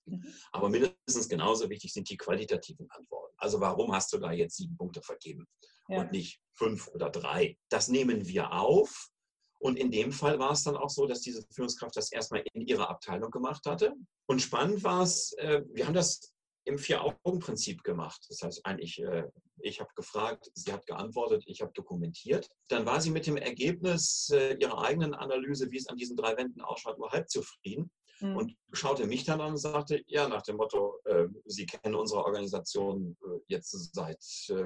Mhm. 0.06 0.24
Aber 0.52 0.68
mindestens 0.68 1.28
genauso 1.28 1.68
wichtig 1.68 1.92
sind 1.92 2.08
die 2.08 2.16
qualitativen 2.16 2.88
Antworten. 2.90 3.34
Also 3.38 3.60
warum 3.60 3.92
hast 3.92 4.12
du 4.12 4.18
da 4.18 4.32
jetzt 4.32 4.56
sieben 4.56 4.76
Punkte 4.76 5.02
vergeben 5.02 5.46
ja. 5.88 6.00
und 6.00 6.12
nicht 6.12 6.40
fünf 6.54 6.88
oder 6.88 7.10
drei? 7.10 7.58
Das 7.68 7.88
nehmen 7.88 8.26
wir 8.26 8.52
auf. 8.52 9.10
Und 9.58 9.78
in 9.78 9.90
dem 9.90 10.12
Fall 10.12 10.38
war 10.38 10.52
es 10.52 10.62
dann 10.62 10.76
auch 10.76 10.90
so, 10.90 11.06
dass 11.06 11.22
diese 11.22 11.44
Führungskraft 11.50 11.96
das 11.96 12.12
erstmal 12.12 12.44
in 12.52 12.66
ihrer 12.66 12.90
Abteilung 12.90 13.30
gemacht 13.30 13.64
hatte. 13.66 13.94
Und 14.26 14.40
spannend 14.40 14.84
war 14.84 15.02
es, 15.02 15.32
äh, 15.38 15.62
wir 15.72 15.86
haben 15.86 15.94
das 15.94 16.35
im 16.66 16.78
Vier-Augen-Prinzip 16.78 17.82
gemacht. 17.84 18.26
Das 18.28 18.42
heißt 18.42 18.66
eigentlich, 18.66 19.00
äh, 19.00 19.24
ich 19.58 19.80
habe 19.80 19.90
gefragt, 19.94 20.50
sie 20.54 20.72
hat 20.72 20.86
geantwortet, 20.86 21.44
ich 21.46 21.62
habe 21.62 21.72
dokumentiert. 21.72 22.50
Dann 22.68 22.84
war 22.84 23.00
sie 23.00 23.10
mit 23.10 23.26
dem 23.26 23.36
Ergebnis 23.36 24.30
äh, 24.32 24.54
ihrer 24.54 24.82
eigenen 24.82 25.14
Analyse, 25.14 25.70
wie 25.70 25.78
es 25.78 25.88
an 25.88 25.96
diesen 25.96 26.16
drei 26.16 26.36
Wänden 26.36 26.60
ausschaut, 26.60 26.98
nur 26.98 27.10
halb 27.10 27.30
zufrieden 27.30 27.90
mhm. 28.20 28.36
und 28.36 28.56
schaute 28.76 29.06
mich 29.06 29.24
dann 29.24 29.40
an 29.40 29.52
und 29.52 29.58
sagte, 29.58 30.02
ja, 30.06 30.28
nach 30.28 30.42
dem 30.42 30.56
Motto, 30.56 31.00
äh, 31.04 31.26
Sie 31.44 31.66
kennen 31.66 31.94
unsere 31.94 32.24
Organisation 32.24 33.16
jetzt 33.48 33.94
seit 33.94 34.22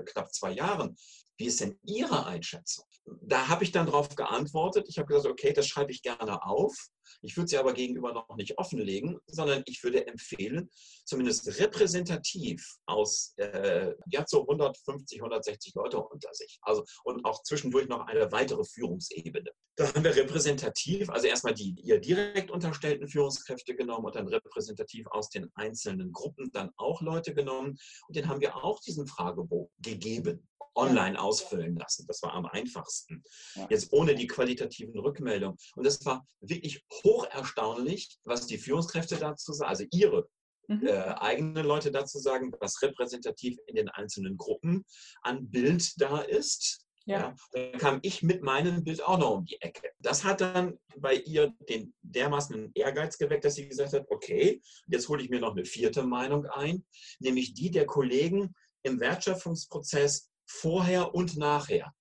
knapp 0.07 0.33
zwei 0.33 0.53
Jahren. 0.53 0.97
Wie 1.41 1.47
ist 1.47 1.61
denn 1.61 1.79
Ihre 1.85 2.27
Einschätzung? 2.27 2.85
Da 3.23 3.49
habe 3.49 3.65
ich 3.65 3.73
dann 3.73 3.87
darauf 3.87 4.15
geantwortet. 4.15 4.87
Ich 4.89 4.99
habe 4.99 5.09
gesagt, 5.09 5.27
okay, 5.27 5.55
das 5.55 5.67
schreibe 5.67 5.91
ich 5.91 6.03
gerne 6.03 6.45
auf. 6.45 6.77
Ich 7.23 7.37
würde 7.37 7.49
sie 7.49 7.59
aber 7.59 7.73
gegenüber 7.73 8.13
noch 8.13 8.37
nicht 8.37 8.59
offenlegen, 8.59 9.19
sondern 9.27 9.63
ich 9.67 9.83
würde 9.83 10.07
empfehlen, 10.07 10.71
zumindest 11.05 11.59
repräsentativ 11.59 12.77
aus, 12.87 13.35
äh, 13.37 13.95
hat 14.17 14.29
so 14.29 14.43
150, 14.43 15.21
160 15.21 15.75
Leute 15.75 15.99
unter 15.99 16.33
sich. 16.33 16.59
Also 16.63 16.85
und 17.05 17.25
auch 17.25 17.43
zwischendurch 17.43 17.89
noch 17.89 18.07
eine 18.07 18.31
weitere 18.33 18.65
Führungsebene. 18.65 19.51
Da 19.77 19.89
haben 19.89 20.05
wir 20.05 20.15
repräsentativ, 20.15 21.09
also 21.11 21.27
erstmal 21.27 21.55
die 21.55 21.75
ihr 21.81 22.01
direkt 22.01 22.51
unterstellten 22.51 23.09
Führungskräfte 23.09 23.75
genommen 23.75 24.00
und 24.05 24.15
dann 24.15 24.29
repräsentativ 24.29 25.07
aus 25.09 25.31
den 25.31 25.51
einzelnen 25.55 26.13
Gruppen 26.13 26.51
dann 26.53 26.71
auch 26.77 27.01
Leute 27.03 27.35
genommen. 27.35 27.79
Und 28.09 28.17
den 28.17 28.29
haben 28.29 28.41
wir 28.41 28.57
auch 28.57 28.81
diesen 28.81 29.07
Fragebogen 29.07 29.71
gegeben 29.79 30.47
online 30.75 31.21
ausfüllen 31.21 31.77
lassen. 31.77 32.07
Das 32.07 32.23
war 32.23 32.33
am 32.33 32.47
einfachsten. 32.47 33.23
Jetzt 33.69 33.93
ohne 33.93 34.15
die 34.15 34.27
qualitativen 34.27 34.99
Rückmeldungen. 34.99 35.59
Und 35.75 35.85
das 35.85 36.05
war 36.05 36.27
wirklich 36.41 36.85
hoch 37.05 37.27
erstaunlich, 37.31 38.19
was 38.25 38.47
die 38.47 38.59
Führungskräfte 38.59 39.17
dazu 39.17 39.53
sagen, 39.53 39.69
also 39.69 39.85
ihre 39.91 40.29
mhm. 40.69 40.87
äh, 40.87 40.93
eigenen 40.93 41.67
Leute 41.67 41.91
dazu 41.91 42.19
sagen, 42.19 42.53
was 42.61 42.81
repräsentativ 42.83 43.59
in 43.67 43.77
den 43.77 43.89
einzelnen 43.89 44.37
Gruppen 44.37 44.85
an 45.23 45.51
Bild 45.51 46.01
da 46.01 46.21
ist. 46.21 46.87
Ja. 47.07 47.19
ja. 47.19 47.35
Dann 47.53 47.79
kam 47.79 47.99
ich 48.03 48.23
mit 48.23 48.43
meinem 48.43 48.85
Bild 48.85 49.03
auch 49.03 49.19
noch 49.19 49.31
um 49.31 49.45
die 49.45 49.61
Ecke. 49.61 49.91
Das 49.99 50.25
hat 50.25 50.41
dann 50.41 50.79
bei 50.97 51.15
ihr 51.15 51.55
den 51.69 51.95
dermaßen 52.03 52.73
Ehrgeiz 52.75 53.19
geweckt, 53.19 53.45
dass 53.45 53.55
sie 53.55 53.69
gesagt 53.69 53.93
hat, 53.93 54.07
okay, 54.11 54.61
jetzt 54.87 55.09
hole 55.09 55.23
ich 55.23 55.31
mir 55.31 55.41
noch 55.41 55.53
eine 55.53 55.65
vierte 55.65 56.03
Meinung 56.03 56.47
ein, 56.47 56.85
nämlich 57.19 57.55
die 57.55 57.71
der 57.71 57.87
Kollegen 57.87 58.55
im 58.83 59.01
Wertschöpfungsprozess 59.01 60.31
vorher 60.47 61.15
und 61.15 61.37
nachher. 61.37 61.93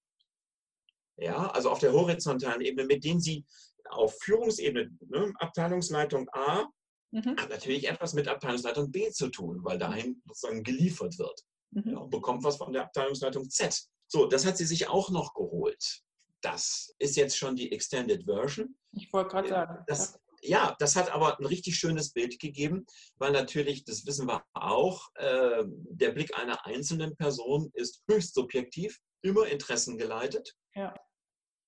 Ja, 1.17 1.51
also 1.51 1.69
auf 1.69 1.79
der 1.79 1.91
horizontalen 1.91 2.61
Ebene, 2.61 2.87
mit 2.87 3.03
denen 3.03 3.19
Sie 3.19 3.45
auf 3.89 4.17
Führungsebene, 4.21 4.89
ne, 5.07 5.33
Abteilungsleitung 5.39 6.29
A, 6.31 6.67
mhm. 7.11 7.35
hat 7.37 7.49
natürlich 7.49 7.87
etwas 7.87 8.13
mit 8.13 8.27
Abteilungsleitung 8.27 8.91
B 8.91 9.09
zu 9.11 9.29
tun, 9.29 9.59
weil 9.63 9.77
dahin 9.77 10.21
sozusagen 10.25 10.63
geliefert 10.63 11.17
wird. 11.19 11.43
mhm. 11.71 11.91
ja, 11.91 11.97
und 11.97 12.09
bekommt 12.09 12.43
was 12.43 12.57
von 12.57 12.71
der 12.71 12.83
Abteilungsleitung 12.83 13.49
Z. 13.49 13.89
So, 14.11 14.25
das 14.25 14.45
hat 14.45 14.57
sie 14.57 14.65
sich 14.65 14.87
auch 14.87 15.11
noch 15.11 15.33
geholt. 15.35 16.01
Das 16.41 16.95
ist 16.97 17.15
jetzt 17.15 17.37
schon 17.37 17.55
die 17.55 17.71
Extended 17.71 18.25
Version. 18.25 18.75
Ich 18.91 19.13
wollte 19.13 19.29
gerade 19.29 19.49
sagen. 19.49 19.83
Das, 19.87 20.19
ja, 20.41 20.75
das 20.79 20.95
hat 20.95 21.11
aber 21.11 21.37
ein 21.37 21.45
richtig 21.45 21.75
schönes 21.75 22.11
Bild 22.11 22.39
gegeben, 22.39 22.85
weil 23.17 23.31
natürlich, 23.31 23.83
das 23.83 24.05
wissen 24.05 24.27
wir 24.27 24.43
auch, 24.53 25.09
äh, 25.15 25.63
der 25.65 26.11
Blick 26.11 26.35
einer 26.37 26.65
einzelnen 26.65 27.15
Person 27.17 27.69
ist 27.73 28.03
höchst 28.09 28.33
subjektiv, 28.33 28.97
immer 29.21 29.45
interessengeleitet. 29.47 30.55
Ja. 30.73 30.95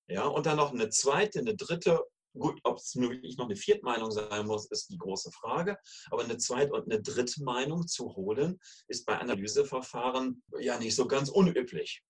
Ja, 0.08 0.26
und 0.26 0.46
dann 0.46 0.56
noch 0.56 0.72
eine 0.72 0.88
zweite, 0.88 1.38
eine 1.38 1.54
dritte, 1.54 2.02
gut, 2.36 2.58
ob 2.64 2.78
es 2.78 2.94
möglich 2.96 3.36
noch 3.36 3.44
eine 3.44 3.56
vierte 3.56 3.84
Meinung 3.84 4.10
sein 4.10 4.46
muss, 4.46 4.68
ist 4.70 4.90
die 4.90 4.98
große 4.98 5.30
Frage. 5.30 5.76
Aber 6.10 6.24
eine 6.24 6.38
zweite 6.38 6.72
und 6.72 6.90
eine 6.90 7.00
dritte 7.00 7.44
Meinung 7.44 7.86
zu 7.86 8.16
holen, 8.16 8.58
ist 8.88 9.06
bei 9.06 9.16
Analyseverfahren 9.18 10.42
ja 10.58 10.78
nicht 10.78 10.96
so 10.96 11.06
ganz 11.06 11.28
unüblich. 11.28 12.02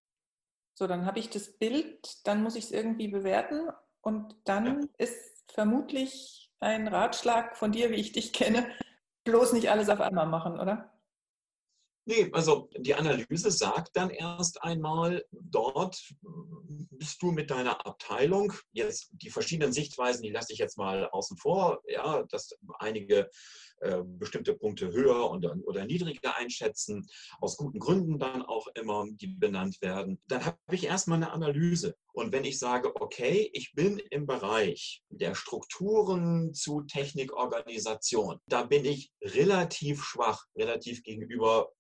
So, 0.74 0.86
dann 0.86 1.06
habe 1.06 1.18
ich 1.18 1.30
das 1.30 1.52
Bild, 1.58 2.26
dann 2.26 2.42
muss 2.42 2.56
ich 2.56 2.64
es 2.64 2.70
irgendwie 2.72 3.08
bewerten 3.08 3.68
und 4.00 4.36
dann 4.44 4.88
ist 4.98 5.44
vermutlich 5.52 6.50
ein 6.60 6.88
Ratschlag 6.88 7.56
von 7.56 7.72
dir, 7.72 7.90
wie 7.90 7.96
ich 7.96 8.12
dich 8.12 8.32
kenne, 8.32 8.66
bloß 9.24 9.52
nicht 9.52 9.70
alles 9.70 9.88
auf 9.88 10.00
einmal 10.00 10.26
machen, 10.26 10.58
oder? 10.60 10.91
Nee, 12.04 12.30
also 12.32 12.68
die 12.76 12.94
Analyse 12.94 13.52
sagt 13.52 13.96
dann 13.96 14.10
erst 14.10 14.60
einmal, 14.62 15.24
dort 15.30 16.02
bist 16.90 17.22
du 17.22 17.30
mit 17.30 17.50
deiner 17.50 17.86
Abteilung, 17.86 18.52
jetzt 18.72 19.10
die 19.12 19.30
verschiedenen 19.30 19.72
Sichtweisen, 19.72 20.22
die 20.22 20.30
lasse 20.30 20.52
ich 20.52 20.58
jetzt 20.58 20.78
mal 20.78 21.08
außen 21.08 21.36
vor, 21.36 21.80
ja, 21.86 22.24
dass 22.24 22.56
einige 22.80 23.30
äh, 23.82 24.02
bestimmte 24.04 24.54
Punkte 24.54 24.92
höher 24.92 25.30
oder, 25.30 25.56
oder 25.64 25.84
niedriger 25.84 26.36
einschätzen, 26.36 27.08
aus 27.40 27.56
guten 27.56 27.78
Gründen 27.78 28.18
dann 28.18 28.42
auch 28.42 28.66
immer, 28.74 29.04
die 29.08 29.28
benannt 29.28 29.80
werden. 29.80 30.20
Dann 30.26 30.44
habe 30.44 30.58
ich 30.72 30.84
erstmal 30.84 31.16
eine 31.16 31.30
Analyse. 31.30 31.96
Und 32.12 32.32
wenn 32.32 32.44
ich 32.44 32.58
sage, 32.58 32.94
okay, 33.00 33.48
ich 33.52 33.74
bin 33.74 33.98
im 34.10 34.26
Bereich 34.26 35.02
der 35.08 35.36
Strukturen 35.36 36.52
zu 36.52 36.82
Technikorganisation, 36.82 38.40
da 38.46 38.64
bin 38.64 38.84
ich 38.84 39.12
relativ 39.20 40.02
schwach, 40.04 40.46
relativ 40.56 41.02
gegenüber 41.04 41.72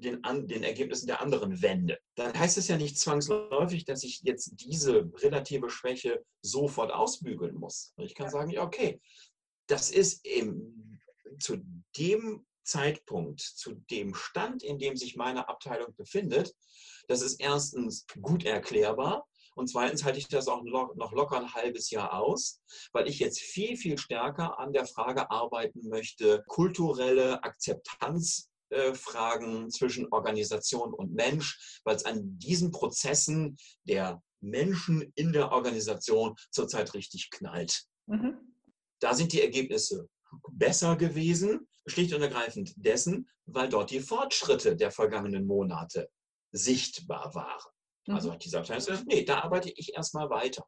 den, 0.00 0.24
an, 0.24 0.46
den 0.48 0.62
Ergebnissen 0.62 1.06
der 1.06 1.20
anderen 1.20 1.62
wende, 1.62 1.98
dann 2.14 2.38
heißt 2.38 2.58
es 2.58 2.68
ja 2.68 2.76
nicht 2.76 2.98
zwangsläufig, 2.98 3.84
dass 3.84 4.02
ich 4.02 4.20
jetzt 4.22 4.52
diese 4.60 5.10
relative 5.16 5.70
Schwäche 5.70 6.24
sofort 6.42 6.92
ausbügeln 6.92 7.54
muss. 7.54 7.94
Ich 7.98 8.14
kann 8.14 8.30
sagen, 8.30 8.50
ja, 8.50 8.62
okay, 8.62 9.00
das 9.66 9.90
ist 9.90 10.26
im, 10.26 11.00
zu 11.38 11.58
dem 11.96 12.46
Zeitpunkt, 12.64 13.40
zu 13.40 13.74
dem 13.90 14.14
Stand, 14.14 14.62
in 14.62 14.78
dem 14.78 14.96
sich 14.96 15.16
meine 15.16 15.48
Abteilung 15.48 15.94
befindet, 15.96 16.54
das 17.08 17.22
ist 17.22 17.40
erstens 17.40 18.06
gut 18.20 18.44
erklärbar. 18.44 19.26
Und 19.54 19.68
zweitens 19.68 20.04
halte 20.04 20.18
ich 20.18 20.28
das 20.28 20.48
auch 20.48 20.62
noch 20.62 21.12
locker 21.12 21.38
ein 21.38 21.52
halbes 21.52 21.90
Jahr 21.90 22.14
aus, 22.14 22.62
weil 22.92 23.06
ich 23.06 23.18
jetzt 23.18 23.38
viel, 23.38 23.76
viel 23.76 23.98
stärker 23.98 24.58
an 24.58 24.72
der 24.72 24.86
Frage 24.86 25.30
arbeiten 25.30 25.88
möchte, 25.88 26.42
kulturelle 26.46 27.42
Akzeptanz 27.42 28.51
Fragen 28.94 29.70
zwischen 29.70 30.08
Organisation 30.12 30.92
und 30.94 31.12
Mensch, 31.12 31.80
weil 31.84 31.96
es 31.96 32.04
an 32.04 32.38
diesen 32.38 32.70
Prozessen 32.70 33.56
der 33.84 34.22
Menschen 34.40 35.12
in 35.14 35.32
der 35.32 35.52
Organisation 35.52 36.34
zurzeit 36.50 36.94
richtig 36.94 37.30
knallt. 37.30 37.84
Mhm. 38.06 38.38
Da 39.00 39.14
sind 39.14 39.32
die 39.32 39.42
Ergebnisse 39.42 40.08
besser 40.50 40.96
gewesen, 40.96 41.68
schlicht 41.86 42.14
und 42.14 42.22
ergreifend 42.22 42.72
dessen, 42.76 43.28
weil 43.46 43.68
dort 43.68 43.90
die 43.90 44.00
Fortschritte 44.00 44.76
der 44.76 44.90
vergangenen 44.90 45.46
Monate 45.46 46.08
sichtbar 46.52 47.34
waren. 47.34 47.72
Also 48.06 48.08
mhm. 48.08 48.14
Also 48.14 48.32
hat 48.32 48.44
dieser 48.44 48.58
Abteilung 48.60 48.84
gesagt, 48.84 49.06
nee, 49.06 49.24
da 49.24 49.40
arbeite 49.40 49.70
ich 49.70 49.94
erstmal 49.94 50.30
weiter. 50.30 50.66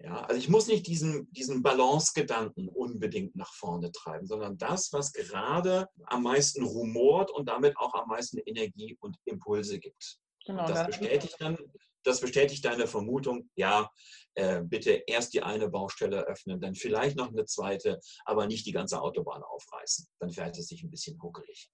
Ja, 0.00 0.22
also 0.22 0.38
ich 0.38 0.48
muss 0.48 0.68
nicht 0.68 0.86
diesen, 0.86 1.30
diesen 1.32 1.62
Balance-Gedanken 1.62 2.68
unbedingt 2.68 3.34
nach 3.34 3.52
vorne 3.52 3.90
treiben, 3.90 4.28
sondern 4.28 4.56
das, 4.56 4.92
was 4.92 5.12
gerade 5.12 5.88
am 6.04 6.22
meisten 6.22 6.62
rumort 6.62 7.32
und 7.32 7.48
damit 7.48 7.76
auch 7.76 7.94
am 7.94 8.08
meisten 8.08 8.38
Energie 8.38 8.96
und 9.00 9.16
Impulse 9.24 9.80
gibt. 9.80 10.18
Genau, 10.46 10.68
das, 10.68 10.86
bestätigt 10.86 11.36
dann, 11.40 11.58
das 12.04 12.20
bestätigt 12.20 12.64
deine 12.64 12.86
Vermutung, 12.86 13.50
ja, 13.56 13.90
äh, 14.34 14.62
bitte 14.62 15.02
erst 15.06 15.34
die 15.34 15.42
eine 15.42 15.68
Baustelle 15.68 16.26
öffnen, 16.28 16.60
dann 16.60 16.76
vielleicht 16.76 17.16
noch 17.16 17.28
eine 17.28 17.44
zweite, 17.44 17.98
aber 18.24 18.46
nicht 18.46 18.66
die 18.66 18.72
ganze 18.72 19.02
Autobahn 19.02 19.42
aufreißen. 19.42 20.06
Dann 20.20 20.30
fährt 20.30 20.56
es 20.58 20.68
sich 20.68 20.84
ein 20.84 20.90
bisschen 20.90 21.20
huckelig. 21.20 21.70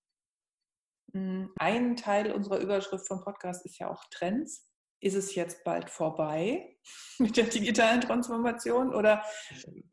Hm, 1.13 1.53
ein 1.57 1.97
Teil 1.97 2.33
unserer 2.33 2.59
Überschrift 2.59 3.07
vom 3.07 3.23
Podcast 3.23 3.67
ist 3.67 3.79
ja 3.79 3.91
auch 3.91 4.03
Trends 4.11 4.67
ist 5.05 5.14
es 5.14 5.35
jetzt 5.35 5.62
bald 5.64 5.90
vorbei 5.90 6.77
mit 7.19 7.37
der 7.37 7.45
digitalen 7.45 8.01
Transformation 8.01 8.95
oder 8.95 9.23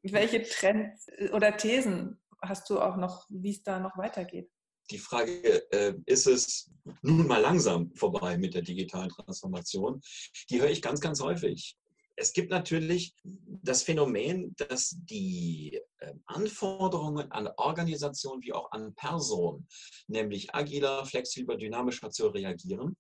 welche 0.03 0.43
Trends 0.43 1.07
oder 1.33 1.57
Thesen 1.57 2.19
hast 2.41 2.69
du 2.69 2.79
auch 2.79 2.95
noch, 2.95 3.25
wie 3.29 3.51
es 3.51 3.61
da 3.61 3.79
noch 3.79 3.97
weitergeht? 3.97 4.49
Die 4.89 4.97
Frage, 4.97 5.71
äh, 5.71 5.93
ist 6.05 6.27
es 6.27 6.71
nun 7.01 7.27
mal 7.27 7.39
langsam 7.41 7.93
vorbei 7.95 8.37
mit 8.37 8.55
der 8.55 8.61
digitalen 8.61 9.09
Transformation? 9.09 10.01
Die 10.49 10.59
höre 10.59 10.69
ich 10.69 10.81
ganz, 10.81 10.99
ganz 10.99 11.21
häufig. 11.21 11.77
Es 12.15 12.33
gibt 12.33 12.51
natürlich 12.51 13.13
das 13.23 13.83
Phänomen, 13.83 14.53
dass 14.57 14.95
die 14.95 15.79
ähm, 16.01 16.21
Anforderungen 16.25 17.31
an 17.31 17.47
Organisationen 17.57 18.41
wie 18.41 18.53
auch 18.53 18.71
an 18.71 18.93
Personen, 18.95 19.67
nämlich 20.07 20.53
agiler, 20.53 21.05
flexibler, 21.05 21.57
dynamischer 21.57 22.09
zu 22.09 22.27
reagieren, 22.27 22.97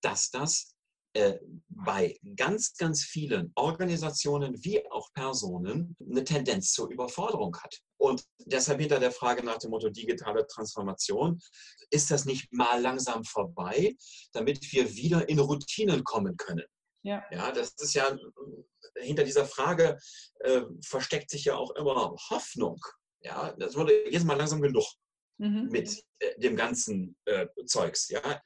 dass 0.00 0.30
das 0.30 0.73
äh, 1.14 1.38
bei 1.68 2.18
ganz, 2.36 2.74
ganz 2.76 3.04
vielen 3.04 3.52
Organisationen 3.54 4.62
wie 4.64 4.84
auch 4.90 5.12
Personen 5.12 5.96
eine 6.00 6.24
Tendenz 6.24 6.72
zur 6.72 6.90
Überforderung 6.90 7.56
hat. 7.56 7.78
Und 7.98 8.24
deshalb 8.46 8.80
hinter 8.80 8.98
der 8.98 9.12
Frage 9.12 9.44
nach 9.44 9.58
dem 9.58 9.70
Motto 9.70 9.90
digitale 9.90 10.46
Transformation, 10.46 11.40
ist 11.90 12.10
das 12.10 12.24
nicht 12.24 12.52
mal 12.52 12.80
langsam 12.80 13.24
vorbei, 13.24 13.94
damit 14.32 14.72
wir 14.72 14.92
wieder 14.94 15.28
in 15.28 15.38
Routinen 15.38 16.02
kommen 16.02 16.36
können? 16.36 16.66
Ja. 17.02 17.22
ja, 17.30 17.52
das 17.52 17.74
ist 17.78 17.94
ja, 17.94 18.16
hinter 18.96 19.24
dieser 19.24 19.46
Frage 19.46 19.98
äh, 20.40 20.62
versteckt 20.84 21.30
sich 21.30 21.44
ja 21.44 21.54
auch 21.54 21.70
immer 21.76 22.16
Hoffnung. 22.30 22.80
Ja, 23.20 23.52
das 23.58 23.76
wurde 23.76 24.10
jetzt 24.10 24.24
mal 24.24 24.36
langsam 24.36 24.60
genug 24.62 24.86
mhm. 25.38 25.68
mit 25.70 26.02
äh, 26.18 26.38
dem 26.40 26.56
ganzen 26.56 27.16
äh, 27.26 27.46
Zeugs. 27.66 28.08
Ja, 28.08 28.42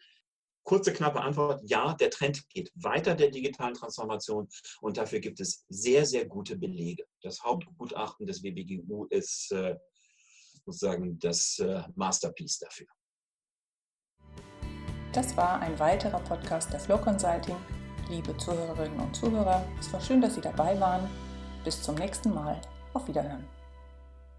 Kurze, 0.69 0.93
knappe 0.93 1.23
Antwort, 1.23 1.63
ja, 1.65 1.95
der 1.95 2.11
Trend 2.11 2.47
geht 2.51 2.71
weiter 2.75 3.15
der 3.15 3.31
digitalen 3.31 3.73
Transformation 3.73 4.47
und 4.83 4.99
dafür 4.99 5.19
gibt 5.19 5.41
es 5.41 5.65
sehr, 5.71 6.05
sehr 6.05 6.27
gute 6.27 6.59
Belege. 6.59 7.07
Das 7.23 7.43
Hauptgutachten 7.43 8.27
des 8.27 8.43
WBGU 8.43 9.07
ist 9.07 9.51
äh, 9.51 9.77
sozusagen 10.67 11.19
das 11.21 11.59
äh, 11.61 11.85
Masterpiece 11.95 12.59
dafür. 12.59 12.87
Das 15.15 15.35
war 15.39 15.59
ein 15.61 15.79
weiterer 15.79 16.21
Podcast 16.21 16.71
der 16.71 16.81
Flow 16.81 16.99
Consulting. 16.99 17.57
Liebe 18.11 18.37
Zuhörerinnen 18.37 19.01
und 19.01 19.17
Zuhörer, 19.17 19.67
es 19.81 19.91
war 19.91 20.03
schön, 20.03 20.21
dass 20.21 20.35
Sie 20.35 20.43
dabei 20.43 20.79
waren. 20.79 21.09
Bis 21.65 21.83
zum 21.83 21.95
nächsten 21.95 22.35
Mal. 22.35 22.61
Auf 22.93 23.09
Wiederhören. 23.09 23.58